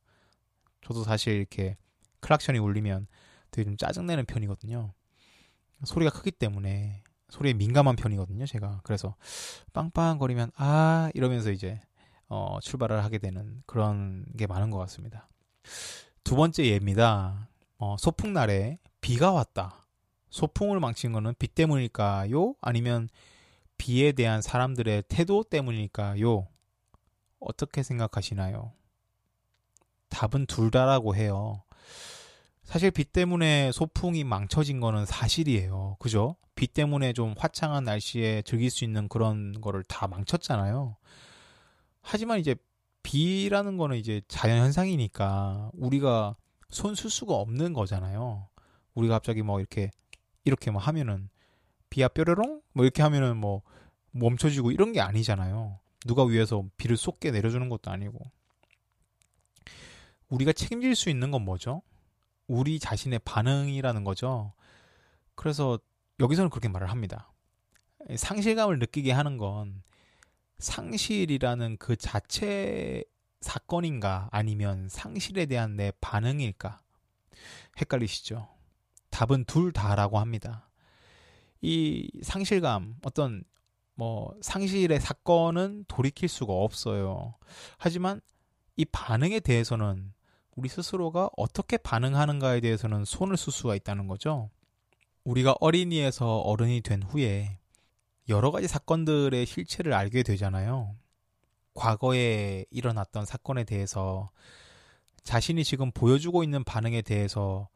저도 0.81 1.03
사실 1.03 1.33
이렇게 1.33 1.77
클락션이 2.21 2.59
울리면 2.59 3.07
되게 3.51 3.65
좀 3.65 3.77
짜증내는 3.77 4.25
편이거든요. 4.25 4.93
소리가 5.83 6.12
크기 6.12 6.31
때문에 6.31 7.03
소리에 7.29 7.53
민감한 7.53 7.95
편이거든요, 7.95 8.45
제가. 8.45 8.81
그래서 8.83 9.15
빵빵거리면 9.74 10.51
아 10.55 11.12
이러면서 11.13 11.51
이제 11.51 11.79
어, 12.29 12.59
출발을 12.62 13.03
하게 13.03 13.17
되는 13.17 13.62
그런 13.65 14.25
게 14.38 14.47
많은 14.47 14.69
것 14.69 14.77
같습니다. 14.79 15.29
두 16.24 16.36
번째 16.36 16.65
예입니다. 16.65 17.50
어, 17.77 17.95
소풍 18.00 18.33
날에 18.33 18.79
비가 19.01 19.31
왔다. 19.31 19.86
소풍을 20.29 20.79
망친 20.79 21.13
거는 21.13 21.36
비 21.39 21.47
때문일까요? 21.47 22.55
아니면 22.62 23.07
비에 23.77 24.12
대한 24.12 24.41
사람들의 24.41 25.03
태도 25.07 25.43
때문일까요? 25.43 26.48
어떻게 27.39 27.84
생각하시나요? 27.84 28.74
답은 30.10 30.46
둘 30.48 30.72
다라고 30.72 31.15
해요. 31.15 31.63
사실 32.63 32.91
비 32.91 33.05
때문에 33.05 33.72
소풍이 33.72 34.24
망쳐진 34.24 34.79
거는 34.79 35.05
사실이에요. 35.05 35.98
그죠? 36.00 36.36
비 36.55 36.67
때문에 36.67 37.13
좀 37.13 37.34
화창한 37.38 37.84
날씨에 37.84 38.41
즐길 38.41 38.69
수 38.69 38.84
있는 38.84 39.07
그런 39.07 39.62
거를 39.62 39.84
다 39.84 40.07
망쳤잖아요. 40.07 40.98
하지만 42.01 42.39
이제 42.39 42.55
비라는 43.03 43.77
거는 43.77 43.98
이제 43.98 44.22
자연 44.27 44.60
현상이니까 44.60 45.72
우리가 45.74 46.36
손 46.69 46.96
쓸 46.96 47.10
수가 47.10 47.36
없는 47.36 47.72
거잖아요. 47.74 48.50
우리가 48.96 49.15
갑자기 49.15 49.43
뭐 49.43 49.60
이렇게 49.60 49.91
이렇게 50.43 50.72
뭐 50.72 50.81
하면은 50.81 51.29
비야 51.89 52.08
뾰로롱 52.08 52.62
뭐 52.74 52.86
이렇게 52.86 53.01
하면은 53.01 53.38
뭐 53.38 53.62
멈춰지고 54.12 54.72
이런 54.72 54.91
게 54.91 55.01
아니잖아요. 55.01 55.79
누가 56.06 56.24
위에서 56.24 56.63
비를 56.77 56.98
쏟게 56.98 57.32
내려주는 57.32 57.67
것도 57.70 57.91
아니고. 57.91 58.20
우리가 60.29 60.51
책임질 60.53 60.96
수 60.96 61.10
있는 61.10 61.32
건 61.32 61.44
뭐죠? 61.44 61.82
우리 62.48 62.79
자신의 62.79 63.20
반응이라는 63.20 64.03
거죠. 64.03 64.53
그래서 65.36 65.79
여기서는 66.20 66.50
그렇게 66.50 66.67
말을 66.67 66.89
합니다. 66.89 67.32
상실감을 68.15 68.79
느끼게 68.79 69.12
하는 69.12 69.38
건 69.38 69.84
상실이라는 70.60 71.77
그 71.77 71.96
자체 71.96 73.03
사건인가 73.41 74.29
아니면 74.32 74.89
상실에 74.89 75.46
대한 75.46 75.75
내 75.75 75.91
반응일까? 76.01 76.79
헷갈리시죠? 77.79 78.48
답은 79.12 79.46
둘 79.46 79.72
다라고 79.72 80.20
합니다. 80.20 80.66
이 81.61 82.09
상실감, 82.21 82.95
어떤 83.03 83.43
뭐 83.95 84.33
상실의 84.41 84.99
사건은 84.99 85.85
돌이킬 85.87 86.29
수가 86.29 86.53
없어요. 86.53 87.33
하지만 87.77 88.21
이 88.75 88.85
반응에 88.85 89.39
대해서는 89.39 90.13
우리 90.55 90.69
스스로가 90.69 91.29
어떻게 91.35 91.77
반응하는가에 91.77 92.61
대해서는 92.61 93.05
손을 93.05 93.37
쓸 93.37 93.51
수가 93.51 93.75
있다는 93.75 94.07
거죠. 94.07 94.49
우리가 95.23 95.55
어린이에서 95.59 96.39
어른이 96.39 96.81
된 96.81 97.03
후에 97.03 97.59
여러 98.29 98.51
가지 98.51 98.67
사건들의 98.67 99.45
실체를 99.45 99.93
알게 99.93 100.23
되잖아요. 100.23 100.95
과거에 101.73 102.65
일어났던 102.71 103.25
사건에 103.25 103.63
대해서 103.63 104.29
자신이 105.23 105.63
지금 105.63 105.91
보여주고 105.91 106.43
있는 106.43 106.63
반응에 106.63 107.01
대해서 107.01 107.69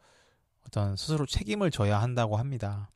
어떤 0.65 0.95
스스로 0.95 1.25
책임을 1.25 1.69
져야 1.69 2.01
한다고 2.01 2.38
합니다. 2.38 2.89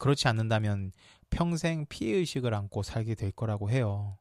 그렇지 0.00 0.26
않는다면 0.28 0.92
평생 1.30 1.86
피해의식을 1.86 2.52
안고 2.54 2.82
살게 2.82 3.14
될 3.14 3.30
거라고 3.30 3.70
해요. 3.70 4.18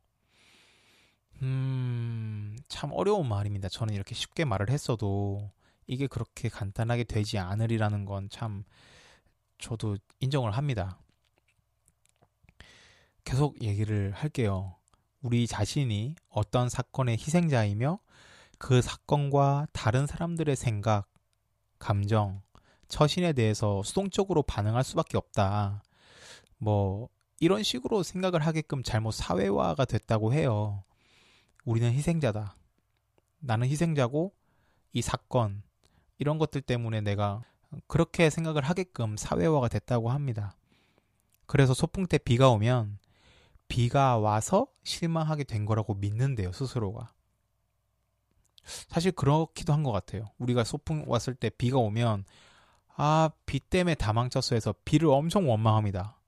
음, 1.42 2.58
참 2.68 2.92
어려운 2.94 3.28
말입니다. 3.28 3.70
저는 3.70 3.94
이렇게 3.96 4.14
쉽게 4.14 4.46
말을 4.46 4.70
했어도 4.70 5.52
이게 5.88 6.06
그렇게 6.08 6.50
간단하게 6.50 7.06
되지 7.06 7.40
않으리라는 7.40 8.06
건 8.06 8.30
참 8.30 8.64
저도 9.60 9.98
인정을 10.20 10.52
합니다. 10.52 11.00
계속 13.24 13.62
얘기를 13.62 14.12
할게요. 14.12 14.76
우리 15.22 15.48
자신이 15.48 16.16
어떤 16.30 16.70
사건의 16.70 17.18
희생자이며 17.18 18.00
그 18.58 18.82
사건과 18.82 19.68
다른 19.74 20.08
사람들의 20.08 20.56
생각, 20.56 21.08
감정, 21.78 22.42
처신에 22.90 23.34
대해서 23.34 23.82
수동적으로 23.84 24.44
반응할 24.44 24.84
수밖에 24.84 25.18
없다. 25.18 25.84
뭐, 26.58 27.10
이런 27.40 27.64
식으로 27.64 28.04
생각을 28.04 28.46
하게끔 28.46 28.84
잘못 28.84 29.12
사회화가 29.12 29.86
됐다고 29.86 30.34
해요. 30.34 30.84
우리는 31.64 31.92
희생자다. 31.94 32.56
나는 33.40 33.68
희생자고 33.70 34.34
이 34.92 35.02
사건 35.02 35.64
이런 36.18 36.38
것들 36.38 36.62
때문에 36.62 37.00
내가 37.02 37.44
그렇게 37.88 38.30
생각을 38.30 38.64
하게끔 38.64 39.16
사회화가 39.16 39.70
됐다고 39.70 40.10
합니다. 40.10 40.58
그래서 41.46 41.74
소풍 41.74 42.08
때 42.08 42.18
비가 42.18 42.50
오면 42.50 43.00
비가 43.70 44.18
와서 44.18 44.68
실망하게 44.84 45.46
된 45.46 45.66
거라고 45.66 45.94
믿는데요, 45.94 46.52
스스로가. 46.52 47.14
사실 48.90 49.12
그렇기도 49.12 49.74
한 49.74 49.84
것 49.84 49.92
같아요. 49.92 50.32
우리가 50.40 50.64
소풍 50.64 51.06
왔을 51.08 51.36
때 51.36 51.50
비가 51.50 51.78
오면 51.78 52.26
아, 53.02 53.30
비 53.46 53.62
때문에 53.62 53.96
다 53.96 54.12
망쳤어 54.12 54.56
해서 54.56 54.74
비를 54.84 55.08
엄청 55.08 55.50
원망합니다. 55.50 56.20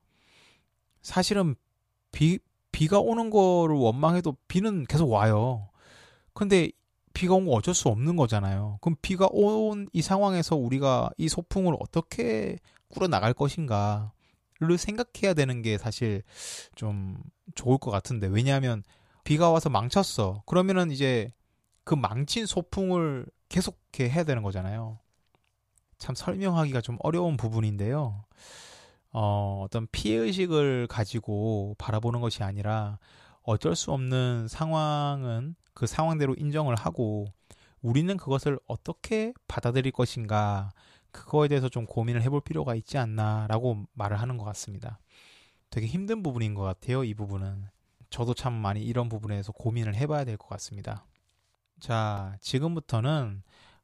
사실은 1.01 1.55
비, 2.13 2.39
비가 2.71 2.99
오는 2.99 3.29
거를 3.29 3.75
원망해도 3.75 4.37
비는 4.47 4.85
계속 4.85 5.09
와요. 5.11 5.67
근데 6.33 6.71
비가 7.13 7.33
온 7.35 7.45
거 7.45 7.51
어쩔 7.51 7.73
수 7.73 7.89
없는 7.89 8.15
거잖아요. 8.15 8.77
그럼 8.81 8.95
비가 9.01 9.27
온 9.31 9.89
이 9.91 10.01
상황에서 10.01 10.55
우리가 10.55 11.09
이 11.17 11.27
소풍을 11.27 11.75
어떻게 11.81 12.57
꾸려 12.87 13.07
나갈 13.09 13.33
것인가를 13.33 14.77
생각해야 14.77 15.33
되는 15.35 15.61
게 15.61 15.77
사실 15.77 16.23
좀 16.75 17.17
좋을 17.55 17.79
것 17.79 17.91
같은데 17.91 18.27
왜냐하면 18.27 18.83
비가 19.25 19.49
와서 19.51 19.69
망쳤어. 19.69 20.43
그러면은 20.45 20.89
이제 20.91 21.33
그 21.83 21.95
망친 21.95 22.45
소풍을 22.45 23.25
계속 23.49 23.77
해 23.99 24.09
해야 24.09 24.23
되는 24.23 24.41
거잖아요. 24.41 24.99
참 26.01 26.15
설명하기가 26.15 26.81
좀 26.81 26.97
어려운 27.01 27.37
부분인데요. 27.37 28.25
어, 29.13 29.61
어떤 29.63 29.87
피해의식을 29.91 30.87
가지고 30.87 31.75
바라보는 31.77 32.21
것이 32.21 32.43
아니라 32.43 32.97
어쩔 33.43 33.75
수 33.75 33.91
없는 33.91 34.47
상황은 34.47 35.55
그 35.75 35.85
상황대로 35.85 36.33
인정을 36.35 36.75
하고 36.75 37.27
우리는 37.83 38.17
그것을 38.17 38.59
어떻게 38.65 39.31
받아들일 39.47 39.91
것인가 39.91 40.71
그거에 41.11 41.47
대해서 41.47 41.69
좀 41.69 41.85
고민을 41.85 42.23
해볼 42.23 42.41
필요가 42.41 42.73
있지 42.73 42.97
않나라고 42.97 43.85
말을 43.93 44.19
하는 44.19 44.37
것 44.37 44.43
같습니다. 44.45 44.99
되게 45.69 45.85
힘든 45.85 46.23
부분인 46.23 46.55
것 46.55 46.63
같아요. 46.63 47.03
이 47.03 47.13
부분은 47.13 47.67
저도 48.09 48.33
참 48.33 48.53
많이 48.53 48.81
이런 48.83 49.07
부분에서 49.07 49.51
고민을 49.51 49.95
해봐야 49.95 50.25
될 50.25 50.37
것 50.37 50.47
같습니다. 50.49 51.05
자, 51.79 52.37
지금부터는 52.41 53.43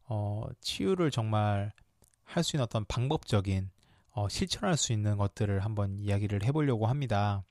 어, 0.10 0.46
치유를 0.62 1.12
정말 1.12 1.74
할 2.28 2.44
수 2.44 2.56
있는 2.56 2.64
어떤 2.66 2.86
방법적인 2.86 3.70
어, 4.12 4.30
실천할 4.30 4.78
수 4.78 4.94
있는 4.94 5.18
것들을 5.18 5.60
한번 5.64 5.98
이야기를 6.00 6.44
해보려고 6.44 6.88
합니다. 6.88 7.44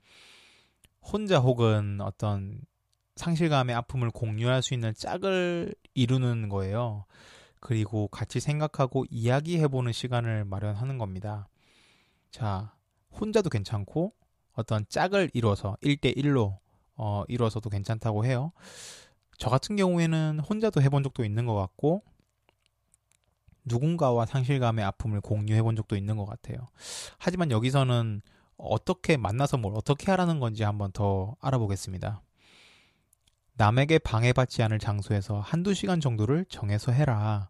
혼자 1.00 1.38
혹은 1.38 2.00
어떤 2.00 2.60
상실감의 3.16 3.74
아픔을 3.74 4.10
공유할 4.10 4.62
수 4.62 4.74
있는 4.74 4.92
짝을 4.94 5.74
이루는 5.94 6.48
거예요. 6.48 7.06
그리고 7.60 8.08
같이 8.08 8.38
생각하고 8.38 9.04
이야기해보는 9.10 9.92
시간을 9.92 10.44
마련하는 10.44 10.98
겁니다. 10.98 11.48
자, 12.30 12.74
혼자도 13.18 13.48
괜찮고 13.48 14.12
어떤 14.52 14.84
짝을 14.88 15.30
이뤄서 15.32 15.76
1대1로 15.82 16.58
어, 16.96 17.24
이뤄서도 17.28 17.70
괜찮다고 17.70 18.24
해요. 18.24 18.52
저 19.38 19.50
같은 19.50 19.76
경우에는 19.76 20.40
혼자도 20.40 20.82
해본 20.82 21.02
적도 21.02 21.24
있는 21.24 21.46
것 21.46 21.54
같고 21.54 22.02
누군가와 23.66 24.26
상실감의 24.26 24.85
아픔을 24.85 25.20
공유해 25.20 25.62
본 25.62 25.76
적도 25.76 25.96
있는 25.96 26.16
것 26.16 26.24
같아요. 26.24 26.59
하지만 27.18 27.50
여기서는 27.50 28.22
어떻게 28.57 29.16
만나서 29.16 29.59
뭘 29.59 29.74
어떻게 29.76 30.11
하라는 30.11 30.40
건지 30.40 30.62
한번 30.62 30.92
더 30.92 31.37
알아보겠습니다. 31.40 32.22
남에게 33.55 33.98
방해받지 33.98 34.62
않을 34.62 34.79
장소에서 34.79 35.40
한두 35.40 35.74
시간 35.74 36.00
정도를 36.00 36.46
정해서 36.48 36.92
해라. 36.92 37.48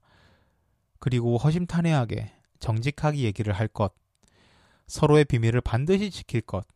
그리고 0.99 1.37
허심탄회하게 1.37 2.33
정직하게 2.59 3.19
얘기를 3.19 3.53
할 3.53 3.69
것. 3.69 3.93
서로의 4.87 5.25
비밀을 5.25 5.61
반드시 5.61 6.11
지킬 6.11 6.41
것. 6.41 6.67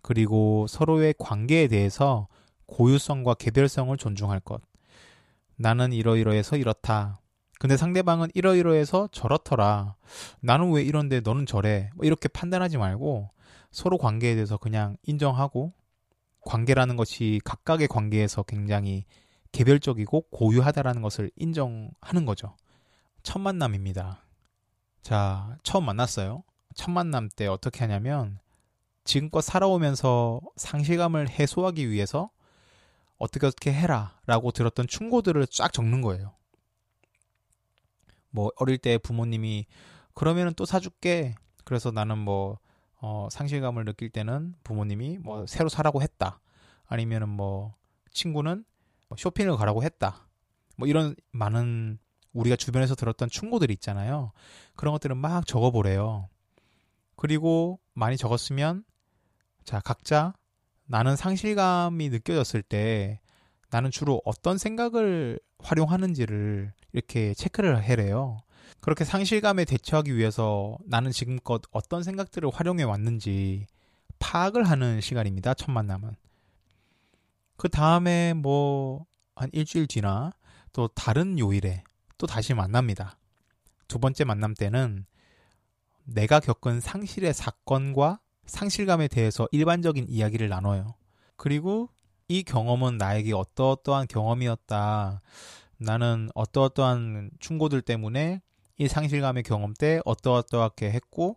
그리고 0.00 0.66
서로의 0.68 1.14
관계에 1.18 1.68
대해서 1.68 2.28
고유성과 2.66 3.34
개별성을 3.34 3.96
존중할 3.96 4.40
것. 4.40 4.60
나는 5.56 5.92
이러이러해서 5.92 6.56
이렇다. 6.56 7.21
근데 7.62 7.76
상대방은 7.76 8.30
이러이러해서 8.34 9.08
저렇더라. 9.12 9.94
나는 10.40 10.72
왜 10.72 10.82
이런데 10.82 11.20
너는 11.20 11.46
저래. 11.46 11.90
뭐 11.94 12.04
이렇게 12.04 12.26
판단하지 12.26 12.76
말고 12.76 13.30
서로 13.70 13.98
관계에 13.98 14.34
대해서 14.34 14.56
그냥 14.56 14.96
인정하고 15.04 15.72
관계라는 16.40 16.96
것이 16.96 17.40
각각의 17.44 17.86
관계에서 17.86 18.42
굉장히 18.42 19.04
개별적이고 19.52 20.22
고유하다라는 20.32 21.02
것을 21.02 21.30
인정하는 21.36 22.26
거죠. 22.26 22.56
첫 23.22 23.38
만남입니다. 23.38 24.24
자, 25.02 25.56
처음 25.62 25.84
만났어요. 25.84 26.42
첫 26.74 26.90
만남 26.90 27.28
때 27.28 27.46
어떻게 27.46 27.78
하냐면 27.84 28.40
지금껏 29.04 29.40
살아오면서 29.40 30.40
상실감을 30.56 31.28
해소하기 31.28 31.90
위해서 31.90 32.28
어떻게 33.18 33.46
어떻게 33.46 33.72
해라 33.72 34.18
라고 34.26 34.50
들었던 34.50 34.88
충고들을 34.88 35.46
쫙 35.46 35.72
적는 35.72 36.00
거예요. 36.00 36.32
뭐 38.32 38.50
어릴 38.56 38.78
때 38.78 38.98
부모님이 38.98 39.66
그러면은 40.14 40.52
또 40.54 40.64
사줄게. 40.64 41.36
그래서 41.64 41.92
나는 41.92 42.18
뭐 42.18 42.58
어, 43.00 43.28
상실감을 43.30 43.84
느낄 43.84 44.10
때는 44.10 44.54
부모님이 44.64 45.18
뭐 45.18 45.46
새로 45.46 45.68
사라고 45.68 46.02
했다. 46.02 46.40
아니면은 46.86 47.28
뭐 47.28 47.74
친구는 48.10 48.64
뭐 49.08 49.16
쇼핑을 49.16 49.56
가라고 49.56 49.82
했다. 49.82 50.28
뭐 50.76 50.88
이런 50.88 51.14
많은 51.30 51.98
우리가 52.32 52.56
주변에서 52.56 52.94
들었던 52.94 53.28
충고들이 53.28 53.72
있잖아요. 53.74 54.32
그런 54.74 54.92
것들은 54.92 55.16
막 55.16 55.46
적어보래요. 55.46 56.28
그리고 57.16 57.78
많이 57.94 58.16
적었으면 58.16 58.84
자 59.64 59.80
각자 59.80 60.34
나는 60.86 61.16
상실감이 61.16 62.08
느껴졌을 62.08 62.62
때 62.62 63.20
나는 63.72 63.90
주로 63.90 64.22
어떤 64.24 64.58
생각을 64.58 65.40
활용하는지를 65.58 66.72
이렇게 66.92 67.34
체크를 67.34 67.82
해래요. 67.82 68.38
그렇게 68.80 69.04
상실감에 69.04 69.64
대처하기 69.64 70.16
위해서 70.16 70.78
나는 70.84 71.10
지금껏 71.10 71.62
어떤 71.72 72.02
생각들을 72.02 72.50
활용해 72.52 72.84
왔는지 72.84 73.66
파악을 74.18 74.62
하는 74.62 75.00
시간입니다. 75.00 75.54
첫 75.54 75.72
만남은. 75.72 76.14
그 77.56 77.68
다음에 77.68 78.34
뭐 78.34 79.06
한 79.34 79.50
일주일 79.52 79.86
뒤나 79.86 80.32
또 80.72 80.88
다른 80.88 81.38
요일에 81.38 81.84
또 82.18 82.26
다시 82.26 82.54
만납니다. 82.54 83.18
두 83.88 83.98
번째 83.98 84.24
만남 84.24 84.54
때는 84.54 85.06
내가 86.04 86.40
겪은 86.40 86.80
상실의 86.80 87.34
사건과 87.34 88.20
상실감에 88.46 89.08
대해서 89.08 89.48
일반적인 89.52 90.06
이야기를 90.08 90.48
나눠요. 90.48 90.94
그리고 91.36 91.90
이 92.32 92.42
경험은 92.44 92.96
나에게 92.96 93.34
어떠어떠한 93.34 94.06
경험이었다. 94.08 95.20
나는 95.76 96.30
어떠어떠한 96.34 97.32
충고들 97.40 97.82
때문에 97.82 98.40
이 98.78 98.88
상실감의 98.88 99.42
경험 99.42 99.74
때 99.74 100.00
어떠어떠하게 100.06 100.92
했고 100.92 101.36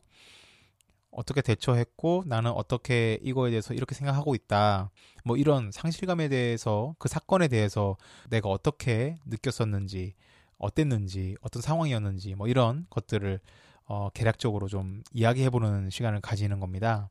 어떻게 1.11 1.41
대처했고 1.41 2.23
나는 2.27 2.51
어떻게 2.51 3.19
이거에 3.21 3.49
대해서 3.49 3.73
이렇게 3.73 3.93
생각하고 3.93 4.35
있다. 4.35 4.89
뭐 5.25 5.35
이런 5.35 5.69
상실감에 5.73 6.29
대해서 6.29 6.95
그 6.97 7.09
사건에 7.09 7.49
대해서 7.49 7.97
내가 8.29 8.47
어떻게 8.47 9.17
느꼈었는지 9.25 10.13
어땠는지 10.57 11.35
어떤 11.41 11.61
상황이었는지 11.61 12.35
뭐 12.35 12.47
이런 12.47 12.85
것들을 12.89 13.41
어, 13.87 14.09
개략적으로 14.13 14.69
좀 14.69 15.03
이야기해보는 15.11 15.89
시간을 15.89 16.21
가지는 16.21 16.61
겁니다. 16.61 17.09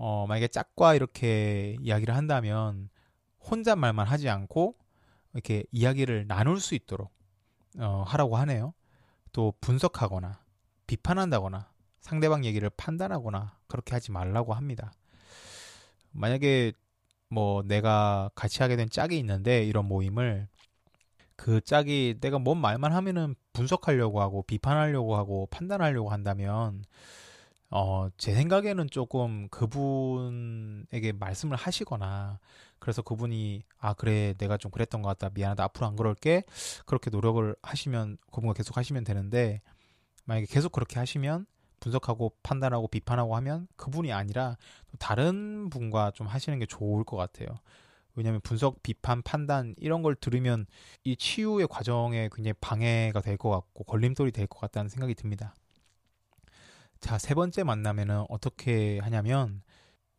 어, 0.00 0.26
만약에 0.28 0.46
짝과 0.46 0.94
이렇게 0.94 1.76
이야기를 1.80 2.14
한다면 2.14 2.88
혼잣말만 3.50 4.06
하지 4.06 4.28
않고 4.28 4.76
이렇게 5.34 5.64
이야기를 5.72 6.28
나눌 6.28 6.60
수 6.60 6.76
있도록 6.76 7.10
어, 7.78 8.04
하라고 8.06 8.36
하네요. 8.36 8.74
또 9.32 9.52
분석하거나 9.60 10.40
비판한다거나 10.86 11.72
상대방 12.00 12.44
얘기를 12.44 12.70
판단하거나 12.70 13.58
그렇게 13.66 13.94
하지 13.94 14.12
말라고 14.12 14.54
합니다. 14.54 14.92
만약에 16.12 16.72
뭐 17.28 17.62
내가 17.64 18.30
같이 18.36 18.62
하게 18.62 18.76
된 18.76 18.88
짝이 18.88 19.18
있는데 19.18 19.64
이런 19.64 19.84
모임을 19.86 20.46
그 21.34 21.60
짝이 21.60 22.14
내가 22.20 22.38
뭔 22.38 22.58
말만 22.58 22.92
하면은 22.92 23.34
분석하려고 23.52 24.20
하고 24.20 24.44
비판하려고 24.44 25.16
하고 25.16 25.48
판단하려고 25.50 26.10
한다면 26.10 26.84
어, 27.70 28.08
제 28.16 28.34
생각에는 28.34 28.88
조금 28.90 29.48
그분에게 29.50 31.12
말씀을 31.12 31.56
하시거나 31.56 32.38
그래서 32.78 33.02
그분이 33.02 33.62
아 33.78 33.92
그래 33.94 34.34
내가 34.38 34.56
좀 34.56 34.70
그랬던 34.70 35.02
것 35.02 35.08
같다 35.08 35.30
미안하다 35.34 35.64
앞으로 35.64 35.86
안 35.86 35.96
그럴게 35.96 36.44
그렇게 36.86 37.10
노력을 37.10 37.54
하시면 37.62 38.16
그분과 38.32 38.54
계속 38.54 38.76
하시면 38.76 39.04
되는데 39.04 39.60
만약에 40.24 40.46
계속 40.46 40.72
그렇게 40.72 40.98
하시면 40.98 41.46
분석하고 41.80 42.32
판단하고 42.42 42.88
비판하고 42.88 43.36
하면 43.36 43.68
그분이 43.76 44.12
아니라 44.12 44.56
다른 44.98 45.70
분과 45.70 46.12
좀 46.12 46.26
하시는 46.26 46.58
게 46.58 46.66
좋을 46.66 47.04
것 47.04 47.16
같아요. 47.16 47.48
왜냐하면 48.14 48.40
분석, 48.42 48.82
비판, 48.82 49.22
판단 49.22 49.74
이런 49.78 50.02
걸 50.02 50.14
들으면 50.16 50.66
이 51.04 51.16
치유의 51.16 51.68
과정에 51.68 52.28
굉장히 52.34 52.54
방해가 52.60 53.20
될 53.20 53.36
것 53.36 53.50
같고 53.50 53.84
걸림돌이 53.84 54.32
될 54.32 54.46
것 54.48 54.58
같다는 54.60 54.88
생각이 54.88 55.14
듭니다. 55.14 55.54
자, 57.00 57.16
세 57.16 57.34
번째 57.34 57.62
만남에는 57.62 58.24
어떻게 58.28 58.98
하냐면 58.98 59.62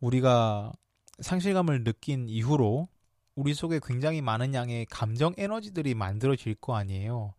우리가 0.00 0.72
상실감을 1.18 1.84
느낀 1.84 2.28
이후로 2.28 2.88
우리 3.34 3.54
속에 3.54 3.80
굉장히 3.84 4.22
많은 4.22 4.54
양의 4.54 4.86
감정 4.86 5.34
에너지들이 5.36 5.94
만들어질 5.94 6.54
거 6.54 6.76
아니에요. 6.76 7.34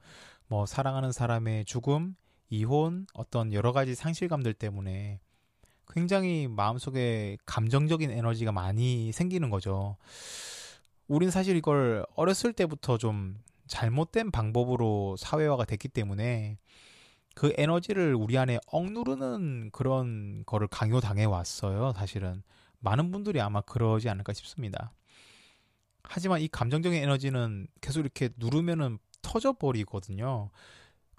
뭐 0.47 0.65
사랑하는 0.65 1.11
사람의 1.11 1.65
죽음, 1.65 2.15
이혼, 2.49 3.07
어떤 3.13 3.51
여러 3.53 3.71
가지 3.71 3.95
상실감들 3.95 4.53
때문에 4.53 5.19
굉장히 5.87 6.47
마음속에 6.47 7.37
감정적인 7.45 8.11
에너지가 8.11 8.51
많이 8.51 9.11
생기는 9.11 9.49
거죠. 9.49 9.97
우린 11.07 11.31
사실 11.31 11.55
이걸 11.55 12.05
어렸을 12.15 12.53
때부터 12.53 12.97
좀 12.97 13.37
잘못된 13.67 14.31
방법으로 14.31 15.15
사회화가 15.17 15.65
됐기 15.65 15.87
때문에 15.89 16.57
그 17.33 17.53
에너지를 17.57 18.15
우리 18.15 18.37
안에 18.37 18.59
억누르는 18.67 19.71
그런 19.71 20.43
거를 20.45 20.67
강요당해 20.67 21.25
왔어요, 21.25 21.93
사실은. 21.93 22.43
많은 22.79 23.11
분들이 23.11 23.39
아마 23.39 23.61
그러지 23.61 24.09
않을까 24.09 24.33
싶습니다. 24.33 24.93
하지만 26.03 26.41
이 26.41 26.47
감정적인 26.47 27.01
에너지는 27.01 27.67
계속 27.79 28.01
이렇게 28.01 28.29
누르면은 28.37 28.97
터져버리거든요. 29.21 30.49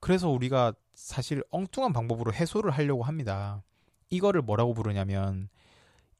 그래서 0.00 0.28
우리가 0.28 0.74
사실 0.94 1.42
엉뚱한 1.50 1.92
방법으로 1.92 2.32
해소를 2.32 2.72
하려고 2.72 3.04
합니다. 3.04 3.62
이거를 4.10 4.42
뭐라고 4.42 4.74
부르냐면 4.74 5.48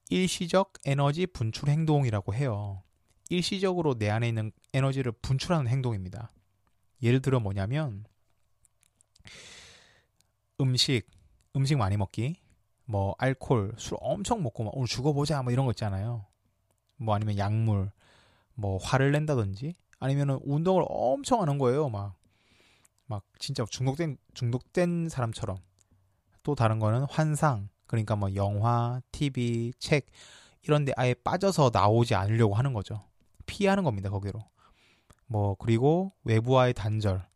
일시적 0.09 0.75
에너지 0.85 1.27
분출 1.27 1.69
행동이라고 1.69 2.35
해요. 2.35 2.83
일시적으로 3.29 3.95
내 3.95 4.09
안에 4.11 4.29
있는 4.29 4.53
에너지를 4.73 5.13
분출하는 5.13 5.69
행동입니다. 5.69 6.31
예를 7.03 7.21
들어 7.21 7.41
뭐냐면 7.41 8.05
음식, 10.63 11.07
음식 11.57 11.77
많이 11.77 11.97
먹기, 11.97 12.37
뭐 12.85 13.15
알콜, 13.19 13.75
술 13.77 13.99
엄청 14.01 14.43
먹고 14.43 14.65
막 14.65 14.73
오늘 14.77 14.87
죽어보자 14.87 15.43
뭐 15.43 15.53
이런 15.53 15.67
거 15.67 15.73
있잖아요. 15.73 16.27
뭐 16.97 17.15
아니면 17.15 17.39
약물, 17.39 17.91
뭐 18.55 18.79
화를 18.79 19.13
낸다든지 19.13 19.75
아니면은 19.99 20.39
운동을 20.43 20.85
엄청 20.89 21.41
하는 21.43 21.59
거예요. 21.59 21.89
막 21.89 22.23
막 23.13 23.25
진짜 23.39 23.63
중독된 23.69 24.17
중독된 24.33 25.11
사람처럼 25.11 25.59
또 26.43 26.55
다른 26.55 26.79
거는 26.79 27.05
환상 27.11 27.69
그러니까 27.87 28.17
뭐 28.17 28.35
영화, 28.35 29.03
TV, 29.13 29.75
책 29.79 30.07
이런 30.63 30.87
데 30.87 30.95
아예 30.97 31.13
빠져서 31.13 31.71
나오지 31.75 32.15
않으려고 32.15 32.55
하는 32.55 32.73
거죠. 32.73 33.05
피하는 33.45 33.85
겁니다, 33.85 34.09
거기로. 34.09 34.43
뭐 35.27 35.57
그리고 35.57 36.15
외부와의 36.25 36.73
단절 36.73 37.29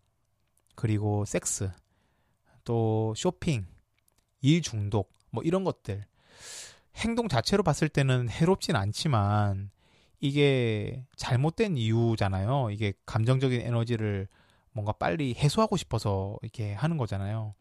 그리고 0.77 1.27
섹스 1.27 1.71
또 2.67 3.15
쇼핑 3.17 3.65
일 4.43 4.61
중독 4.61 5.11
뭐 5.31 5.43
이런 5.43 5.65
것들 5.65 6.05
행동 6.97 7.29
자체로 7.29 7.63
봤을 7.63 7.89
때는 7.89 8.29
해롭진 8.29 8.77
않지만 8.77 9.71
이게 10.21 11.07
잘못된 11.17 11.77
이유잖아요. 11.77 12.71
이게 12.71 12.93
감정적인 13.07 13.61
에너지를 13.61 14.29
뭔가 14.73 14.93
빨리 14.93 15.35
해소하고 15.35 15.77
싶어서 15.77 16.37
이렇게 16.43 16.75
하는 16.75 16.97
거잖아요. 16.97 17.55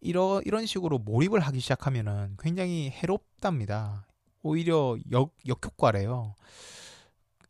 이러, 0.00 0.40
이런 0.44 0.66
식으로 0.66 0.98
몰입을 0.98 1.40
하기 1.40 1.60
시작하면은 1.60 2.36
굉장히 2.38 2.90
해롭답니다. 2.90 4.06
오히려 4.42 4.96
역, 5.10 5.34
역효과래요. 5.46 6.34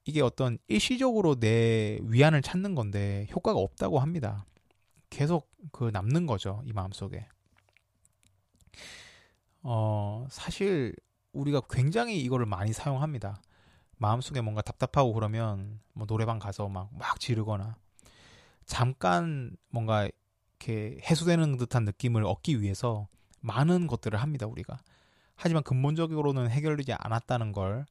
이게 0.05 0.23
어떤 0.23 0.59
일시적으로 0.69 1.35
내 1.35 1.99
위안을 2.03 2.41
찾는 2.41 2.75
건데 2.75 3.27
효과가 3.35 3.59
없다고 3.59 3.99
합니다. 3.99 4.47
계속 5.19 5.51
그 5.73 5.91
남는 5.93 6.27
거죠. 6.27 6.63
이 6.65 6.73
마음속에. 6.73 7.27
어, 9.65 10.29
사실 10.31 10.95
우리가 11.33 11.63
굉장히 11.69 12.21
이거를 12.23 12.47
많이 12.47 12.73
사용합니다. 12.73 13.43
마음속에 13.97 14.41
뭔가 14.41 14.63
답답하고 14.63 15.13
그러면 15.13 15.81
뭐 15.93 16.07
노래방 16.07 16.39
가서 16.39 16.69
막, 16.69 16.91
막 16.93 17.19
지르거나 17.19 17.77
잠깐 18.65 19.57
뭔가 19.71 20.09
이렇게 20.61 21.01
해소되는 21.03 21.57
듯한 21.57 21.85
느낌을 21.85 22.25
얻기 22.25 22.61
위해서 22.63 23.09
많은 23.41 23.89
것들을 23.89 24.23
합니다, 24.23 24.47
우리가. 24.47 24.79
하지만 25.35 25.65
근본적으로는 25.65 26.49
해결되지 26.49 26.93
않았다는 26.93 27.51
걸 27.51 27.87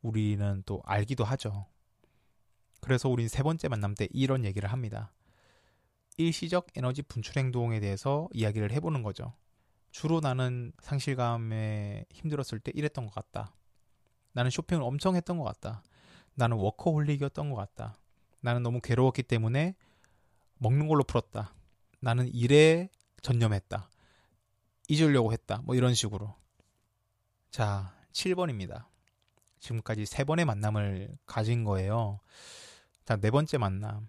우리는 0.00 0.62
또 0.64 0.80
알기도 0.86 1.22
하죠. 1.24 1.66
그래서 2.80 3.10
우린 3.10 3.28
세 3.28 3.42
번째 3.42 3.68
만남 3.68 3.94
때 3.94 4.08
이런 4.10 4.46
얘기를 4.46 4.72
합니다. 4.72 5.12
일시적 6.16 6.68
에너지 6.74 7.02
분출 7.02 7.38
행동에 7.38 7.80
대해서 7.80 8.28
이야기를 8.32 8.72
해보는 8.72 9.02
거죠. 9.02 9.34
주로 9.90 10.20
나는 10.20 10.72
상실감에 10.80 12.06
힘들었을 12.10 12.60
때 12.60 12.72
이랬던 12.74 13.06
것 13.06 13.14
같다. 13.14 13.54
나는 14.32 14.50
쇼핑을 14.50 14.82
엄청 14.82 15.16
했던 15.16 15.38
것 15.38 15.44
같다. 15.44 15.82
나는 16.34 16.56
워커홀릭이었던 16.56 17.50
것 17.50 17.56
같다. 17.56 17.98
나는 18.40 18.62
너무 18.62 18.80
괴로웠기 18.80 19.22
때문에 19.22 19.74
먹는 20.58 20.88
걸로 20.88 21.04
풀었다. 21.04 21.54
나는 22.00 22.28
일에 22.28 22.88
전념했다. 23.20 23.88
잊으려고 24.88 25.32
했다. 25.32 25.60
뭐 25.64 25.74
이런 25.74 25.94
식으로. 25.94 26.34
자, 27.50 27.94
7번입니다. 28.12 28.86
지금까지 29.60 30.06
세 30.06 30.24
번의 30.24 30.44
만남을 30.44 31.16
가진 31.26 31.64
거예요. 31.64 32.20
자, 33.04 33.16
네 33.16 33.30
번째 33.30 33.58
만남. 33.58 34.08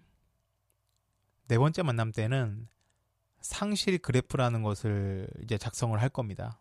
네 1.48 1.58
번째 1.58 1.82
만남 1.82 2.12
때는 2.12 2.68
상실 3.40 3.98
그래프라는 3.98 4.62
것을 4.62 5.28
이제 5.42 5.58
작성을 5.58 6.00
할 6.00 6.08
겁니다. 6.08 6.58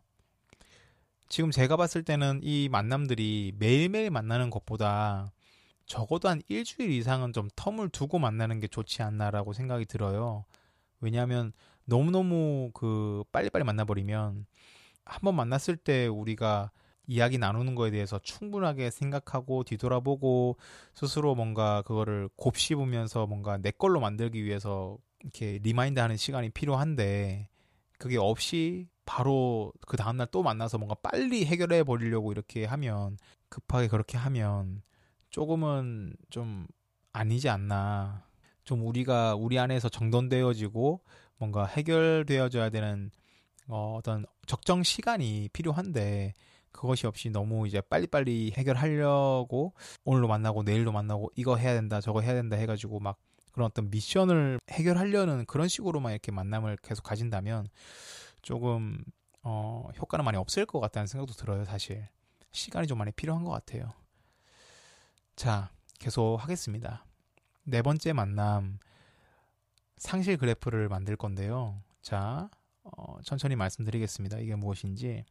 지금 1.30 1.52
제가 1.52 1.78
봤을 1.78 2.04
때는 2.04 2.42
이 2.44 2.70
만남들이 2.70 3.54
매일매일 3.58 4.12
만나는 4.12 4.50
것보다 4.50 5.32
적어도 5.86 6.30
한 6.30 6.42
일주일 6.48 6.92
이상은 6.92 7.34
좀 7.34 7.48
텀을 7.56 7.92
두고 7.92 8.20
만나는 8.20 8.60
게 8.60 8.68
좋지 8.68 9.02
않나라고 9.02 9.54
생각이 9.54 9.86
들어요. 9.86 10.46
왜냐하면 11.00 11.54
너무너무 11.86 12.72
그 12.74 13.24
빨리빨리 13.32 13.64
만나버리면 13.64 14.46
한 15.06 15.22
번 15.22 15.36
만났을 15.36 15.76
때 15.76 16.08
우리가 16.08 16.72
이야기 17.08 17.38
나누는 17.38 17.76
거에 17.76 17.92
대해서 17.92 18.20
충분하게 18.20 18.90
생각하고 18.90 19.64
뒤돌아보고 19.64 20.58
스스로 20.94 21.36
뭔가 21.36 21.82
그거를 21.82 22.30
곱씹으면서 22.36 23.28
뭔가 23.28 23.58
내 23.58 23.72
걸로 23.72 24.00
만들기 24.00 24.44
위해서 24.44 24.98
이렇게 25.22 25.60
remind 25.64 26.00
하는 26.00 26.18
시간이 26.18 26.50
필요한데 26.50 27.50
그게 27.98 28.18
없이 28.18 28.88
바로 29.06 29.74
그 29.88 29.98
다음날 29.98 30.28
또 30.32 30.44
만나서 30.44 30.78
뭔가 30.78 30.96
빨리 30.96 31.46
해결해 31.46 31.84
버리려고 31.84 32.32
이렇게 32.32 32.66
하면 32.66 33.18
급하게 33.50 33.88
그렇게 33.88 34.18
하면 34.18 34.82
조금은 35.30 36.16
좀 36.30 36.68
아니지 37.12 37.50
않나. 37.50 38.26
좀 38.64 38.86
우리가 38.88 39.36
우리 39.36 39.60
안에서 39.60 39.90
정돈되어지고 39.90 41.02
뭔가 41.38 41.66
해결되어져야 41.66 42.70
되는 42.70 43.12
어, 43.68 43.96
어떤 43.98 44.26
적정 44.46 44.84
시간이 44.84 45.50
필요한데 45.54 46.34
그것이 46.74 47.08
없이 47.08 47.30
너무 47.30 47.66
이제 47.68 47.80
빨리빨리 47.80 48.54
해결하려고 48.58 49.74
오늘로 50.04 50.28
만나고 50.28 50.64
내일로 50.64 50.92
만나고 50.92 51.32
이거 51.36 51.56
해야 51.56 51.74
된다 51.74 52.02
저거 52.02 52.20
해야 52.20 52.34
된다 52.34 52.58
해가지고 52.58 53.00
막 53.00 53.18
그런 53.54 53.68
어떤 53.68 53.90
미션을 53.90 54.60
해결하려는 54.70 55.46
그런 55.46 55.70
식으로만 55.70 56.12
이렇게 56.12 56.32
만남을 56.32 56.78
계속 56.82 57.04
가진다면 57.04 57.70
조금 58.42 59.04
어, 59.44 59.90
효과는 59.98 60.26
많이 60.26 60.38
없을 60.38 60.66
것 60.66 60.80
같다는 60.80 61.08
생각도 61.08 61.34
들어요 61.34 61.64
사실. 61.64 62.08
시간이 62.52 62.88
좀 62.88 62.98
많이 62.98 63.12
필요한 63.12 63.44
것 63.44 63.52
같아요. 63.52 63.94
자 65.36 65.72
계속 66.00 66.38
하겠습니다. 66.38 67.06
네 67.64 67.82
번째 67.82 68.14
만남. 68.14 68.80
상실 69.98 70.38
그래프를 70.38 70.90
만들 70.90 71.16
건데요. 71.16 71.82
자 72.02 72.50
어, 72.84 73.22
천천히 73.24 73.56
말씀드리겠습니다. 73.56 74.40
이게 74.40 74.56
무엇인지 74.56 75.24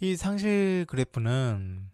이 0.00 0.14
상실 0.14 0.84
그래프는 0.86 1.90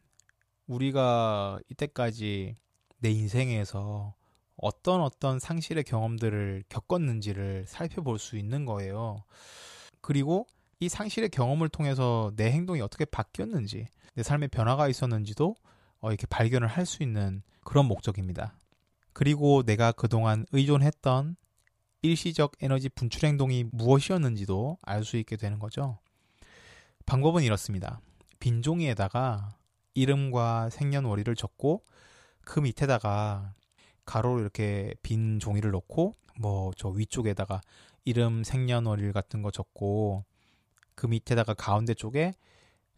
우리가 0.66 1.58
이때까지 1.70 2.56
내 2.98 3.10
인생에서 3.10 4.14
어떤 4.56 5.00
어떤 5.00 5.38
상실의 5.38 5.84
경험들을 5.84 6.64
겪었는지를 6.68 7.64
살펴볼 7.66 8.18
수 8.18 8.36
있는 8.36 8.66
거예요. 8.66 9.24
그리고 10.02 10.46
이 10.80 10.88
상실의 10.90 11.30
경험을 11.30 11.70
통해서 11.70 12.30
내 12.36 12.50
행동이 12.52 12.82
어떻게 12.82 13.06
바뀌었는지, 13.06 13.88
내 14.14 14.22
삶의 14.22 14.48
변화가 14.48 14.88
있었는지도 14.88 15.54
어, 16.00 16.08
이렇게 16.10 16.26
발견을 16.26 16.68
할 16.68 16.84
수 16.84 17.02
있는 17.02 17.42
그런 17.64 17.86
목적입니다. 17.86 18.58
그리고 19.14 19.62
내가 19.62 19.92
그동안 19.92 20.44
의존했던 20.52 21.36
일시적 22.02 22.52
에너지 22.60 22.90
분출 22.90 23.26
행동이 23.26 23.64
무엇이었는지도 23.72 24.76
알 24.82 25.04
수 25.04 25.16
있게 25.16 25.36
되는 25.36 25.58
거죠. 25.58 25.98
방법은 27.06 27.42
이렇습니다. 27.42 28.00
빈 28.40 28.62
종이에다가 28.62 29.56
이름과 29.94 30.70
생년월일을 30.70 31.36
적고 31.36 31.84
그 32.42 32.60
밑에다가 32.60 33.54
가로로 34.04 34.40
이렇게 34.40 34.94
빈 35.02 35.38
종이를 35.38 35.70
넣고 35.70 36.14
뭐 36.38 36.72
저 36.76 36.88
위쪽에다가 36.88 37.60
이름, 38.04 38.44
생년월일 38.44 39.12
같은 39.12 39.42
거 39.42 39.50
적고 39.50 40.24
그 40.94 41.06
밑에다가 41.06 41.54
가운데 41.54 41.94
쪽에 41.94 42.34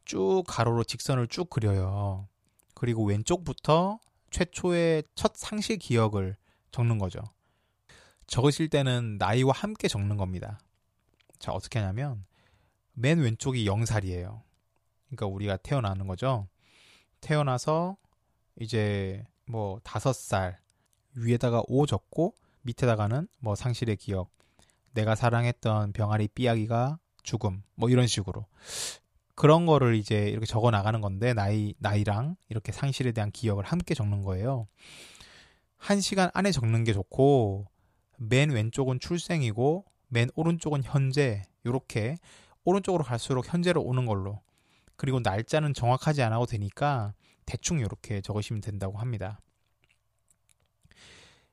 쭉 0.05 0.45
가로로 0.47 0.85
직선을 0.85 1.29
쭉 1.29 1.49
그려요. 1.51 2.29
그리고 2.75 3.05
왼쪽부터 3.05 3.99
최초의 4.31 5.05
첫 5.15 5.37
상실 5.37 5.79
기억을 5.79 6.37
적는 6.73 6.99
거죠. 6.99 7.21
적으실 8.27 8.69
때는 8.69 9.17
나이와 9.19 9.53
함께 9.53 9.89
적는 9.89 10.17
겁니다. 10.17 10.59
자, 11.39 11.53
어떻게 11.53 11.79
하냐면 11.79 12.25
맨 12.99 13.19
왼쪽이 13.19 13.67
0살이에요. 13.67 14.41
그러니까 15.07 15.27
우리가 15.27 15.59
태어나는 15.59 16.07
거죠. 16.07 16.49
태어나서 17.21 17.97
이제 18.59 19.23
뭐 19.45 19.79
다섯 19.85 20.15
살 20.15 20.59
위에다가 21.15 21.63
5 21.69 21.87
적고 21.87 22.35
밑에다가는 22.63 23.29
뭐 23.39 23.55
상실의 23.55 23.97
기억, 23.97 24.31
내가 24.93 25.15
사랑했던 25.15 25.93
병아리 25.93 26.29
삐약이가 26.29 26.99
죽음, 27.23 27.63
뭐 27.75 27.91
이런 27.91 28.07
식으로 28.07 28.47
그런 29.35 29.67
거를 29.67 29.95
이제 29.95 30.29
이렇게 30.29 30.47
적어 30.47 30.71
나가는 30.71 30.99
건데 31.03 31.35
나이 31.35 31.75
나이랑 31.79 32.37
이렇게 32.49 32.73
상실에 32.73 33.13
대한 33.13 33.31
기억을 33.31 33.65
함께 33.65 33.95
적는 33.95 34.23
거예요. 34.23 34.67
한 35.77 36.01
시간 36.01 36.31
안에 36.33 36.51
적는 36.51 36.85
게 36.85 36.95
좋고 36.95 37.67
맨 38.19 38.51
왼쪽은 38.51 39.01
출생이고 39.01 39.85
맨 40.09 40.31
오른쪽은 40.35 40.83
현재 40.83 41.43
이렇게 41.65 42.17
오른쪽으로 42.67 43.05
갈수록 43.05 43.51
현재로 43.51 43.81
오는 43.81 44.05
걸로 44.05 44.43
그리고 44.97 45.21
날짜는 45.21 45.73
정확하지 45.73 46.23
않아도 46.23 46.45
되니까 46.47 47.15
대충 47.47 47.79
이렇게 47.79 48.21
적으시면 48.21 48.61
된다고 48.61 48.99
합니다. 48.99 49.41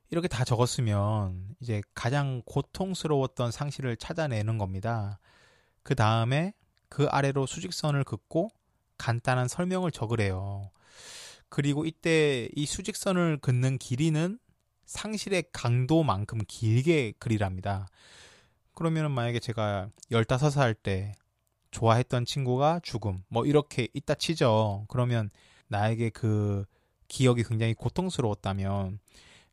이렇게 0.09 0.27
다 0.27 0.43
적었으면 0.43 1.55
이제 1.59 1.81
가장 1.93 2.41
고통스러웠던 2.45 3.51
상실을 3.51 3.95
찾아내는 3.95 4.57
겁니다. 4.57 5.19
그 5.83 5.95
다음에 5.95 6.53
그 6.89 7.05
아래로 7.05 7.45
수직선을 7.45 8.03
긋고 8.03 8.49
간단한 8.97 9.47
설명을 9.47 9.91
적으래요. 9.91 10.71
그리고 11.49 11.85
이때 11.85 12.49
이 12.55 12.65
수직선을 12.65 13.37
긋는 13.37 13.77
길이는 13.77 14.39
상실의 14.85 15.45
강도만큼 15.51 16.39
길게 16.47 17.13
그리랍니다. 17.19 17.87
그러면은 18.75 19.11
만약에 19.11 19.39
제가 19.39 19.89
15살 20.11 20.75
때 20.81 21.13
좋아했던 21.71 22.25
친구가 22.25 22.81
죽음, 22.83 23.23
뭐 23.29 23.45
이렇게 23.45 23.87
있다 23.93 24.15
치죠. 24.15 24.85
그러면 24.89 25.29
나에게 25.67 26.09
그 26.09 26.65
기억이 27.07 27.43
굉장히 27.43 27.73
고통스러웠다면 27.73 28.99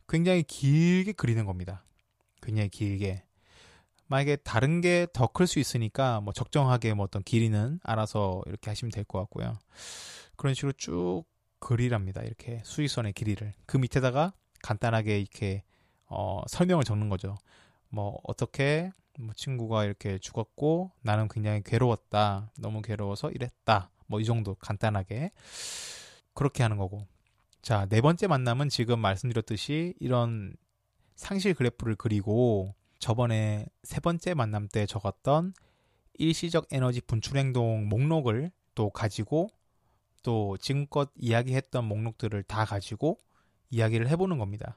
굉장히 0.09 0.43
길게 0.43 1.13
그리는 1.13 1.45
겁니다. 1.47 1.85
굉장히 2.43 2.69
길게. 2.69 3.25
만약에 4.07 4.37
다른 4.37 4.81
게 4.81 5.07
더 5.13 5.29
클 5.29 5.47
수 5.47 5.61
있으니까 5.61 6.21
뭐 6.21 6.33
적정하게 6.33 6.95
뭐 6.95 7.05
어떤 7.05 7.23
길이는 7.23 7.79
알아서 7.85 8.43
이렇게 8.47 8.71
하시면 8.71 8.91
될 8.91 9.05
것 9.05 9.19
같고요. 9.21 9.57
그런 10.37 10.55
식으로 10.55 10.73
쭉 10.73 11.25
그리랍니다. 11.61 12.23
이렇게 12.23 12.61
수직선의 12.65 13.13
길이를. 13.13 13.53
그 13.67 13.77
밑에다가 13.77 14.33
간단하게 14.63 15.21
이렇게 15.21 15.63
어, 16.07 16.43
설명을 16.49 16.85
적는 16.85 17.09
거죠. 17.09 17.37
뭐 17.89 18.19
어떻게 18.25 18.91
뭐 19.21 19.35
친구가 19.35 19.85
이렇게 19.85 20.19
죽었고 20.19 20.93
나는 21.03 21.29
굉장히 21.29 21.63
괴로웠다. 21.63 22.51
너무 22.59 22.83
괴로워서 22.83 23.31
이랬다. 23.31 23.91
뭐 24.07 24.21
이 24.21 24.25
정도 24.25 24.55
간단하게 24.57 25.31
그렇게 26.35 26.63
하는 26.63 26.77
거고. 26.77 27.07
자, 27.63 27.87
네 27.87 28.01
번째 28.01 28.27
만남은 28.27 28.69
지금 28.69 28.99
말씀드렸듯이 28.99 29.95
이런 30.01 30.57
상실 31.15 31.55
그래프를 31.55 31.95
그리고 31.97 32.75
저번에 32.99 33.67
세 33.83 34.01
번째 34.01 34.35
만남 34.35 34.69
때 34.69 34.87
적었던 34.87 35.55
일시적 36.15 36.67
에너지 36.71 37.01
분출 37.01 37.37
행동 37.37 37.89
목록을 37.89 38.51
또 38.75 38.91
가지고 38.91 39.51
또 40.23 40.57
지금껏 40.59 41.11
이야기했던 41.17 41.85
목록들을 41.85 42.43
다 42.45 42.65
가지고 42.65 43.19
이야기를 43.71 44.09
해보는 44.09 44.39
겁니다. 44.39 44.75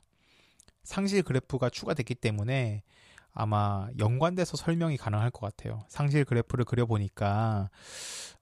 상실 0.84 1.23
그래프가 1.23 1.69
추가됐기 1.69 2.15
때문에 2.15 2.84
아마 3.33 3.87
연관돼서 3.97 4.57
설명이 4.57 4.97
가능할 4.97 5.31
것 5.31 5.41
같아요. 5.41 5.83
상실 5.89 6.23
그래프를 6.23 6.65
그려보니까 6.65 7.69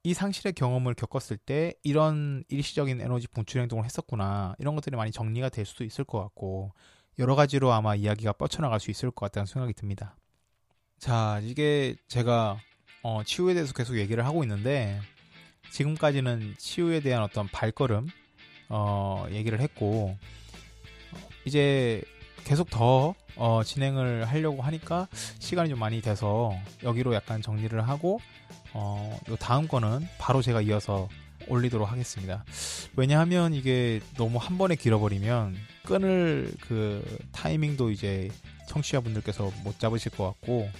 이 0.02 0.12
상실의 0.14 0.52
경험을 0.52 0.94
겪었을 0.94 1.38
때 1.38 1.74
이런 1.82 2.44
일시적인 2.48 3.00
에너지 3.00 3.26
분출 3.28 3.62
행동을 3.62 3.84
했었구나. 3.84 4.54
이런 4.58 4.74
것들이 4.74 4.96
많이 4.96 5.10
정리가 5.10 5.48
될 5.48 5.64
수도 5.64 5.84
있을 5.84 6.04
것 6.04 6.20
같고 6.20 6.72
여러 7.18 7.34
가지로 7.34 7.72
아마 7.72 7.94
이야기가 7.94 8.32
뻗쳐나갈 8.34 8.80
수 8.80 8.90
있을 8.90 9.10
것 9.10 9.26
같다는 9.26 9.46
생각이 9.46 9.72
듭니다. 9.74 10.16
자, 10.98 11.40
이게 11.42 11.96
제가 12.08 12.58
어, 13.02 13.22
치유에 13.24 13.54
대해서 13.54 13.72
계속 13.72 13.98
얘기를 13.98 14.24
하고 14.24 14.44
있는데 14.44 15.00
지금까지는 15.70 16.54
치유에 16.58 17.00
대한 17.00 17.22
어떤 17.22 17.48
발걸음 17.48 18.08
어, 18.68 19.26
얘기를 19.30 19.60
했고 19.60 20.16
이제 21.44 22.02
계속 22.44 22.70
더 22.70 23.14
어, 23.36 23.62
진행을 23.64 24.26
하려고 24.26 24.62
하니까 24.62 25.08
시간이 25.38 25.70
좀 25.70 25.78
많이 25.78 26.00
돼서 26.02 26.52
여기로 26.82 27.14
약간 27.14 27.42
정리를 27.42 27.88
하고 27.88 28.20
어, 28.74 29.18
요 29.28 29.36
다음 29.36 29.68
거는 29.68 30.06
바로 30.18 30.42
제가 30.42 30.60
이어서 30.62 31.08
올리도록 31.48 31.90
하겠습니다. 31.90 32.44
왜냐하면 32.96 33.54
이게 33.54 34.00
너무 34.16 34.38
한 34.38 34.58
번에 34.58 34.76
길어버리면 34.76 35.56
끊을 35.84 36.52
그 36.60 37.18
타이밍도 37.32 37.90
이제 37.90 38.30
청취자분들께서 38.68 39.50
못 39.64 39.78
잡으실 39.78 40.12
것 40.12 40.24
같고 40.24 40.70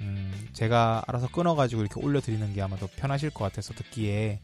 음, 0.00 0.48
제가 0.52 1.04
알아서 1.06 1.28
끊어가지고 1.28 1.82
이렇게 1.82 2.00
올려드리는 2.00 2.52
게 2.54 2.62
아마 2.62 2.76
더 2.76 2.88
편하실 2.96 3.30
것 3.30 3.44
같아서 3.44 3.74
듣기에 3.74 4.40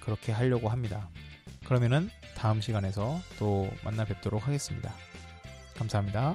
그렇게 0.00 0.32
하려고 0.32 0.68
합니다. 0.68 1.08
그러면은 1.64 2.10
다음 2.36 2.60
시간에서 2.60 3.20
또 3.38 3.70
만나 3.84 4.04
뵙도록 4.04 4.46
하겠습니다. 4.46 4.92
감사합니다. 5.80 6.34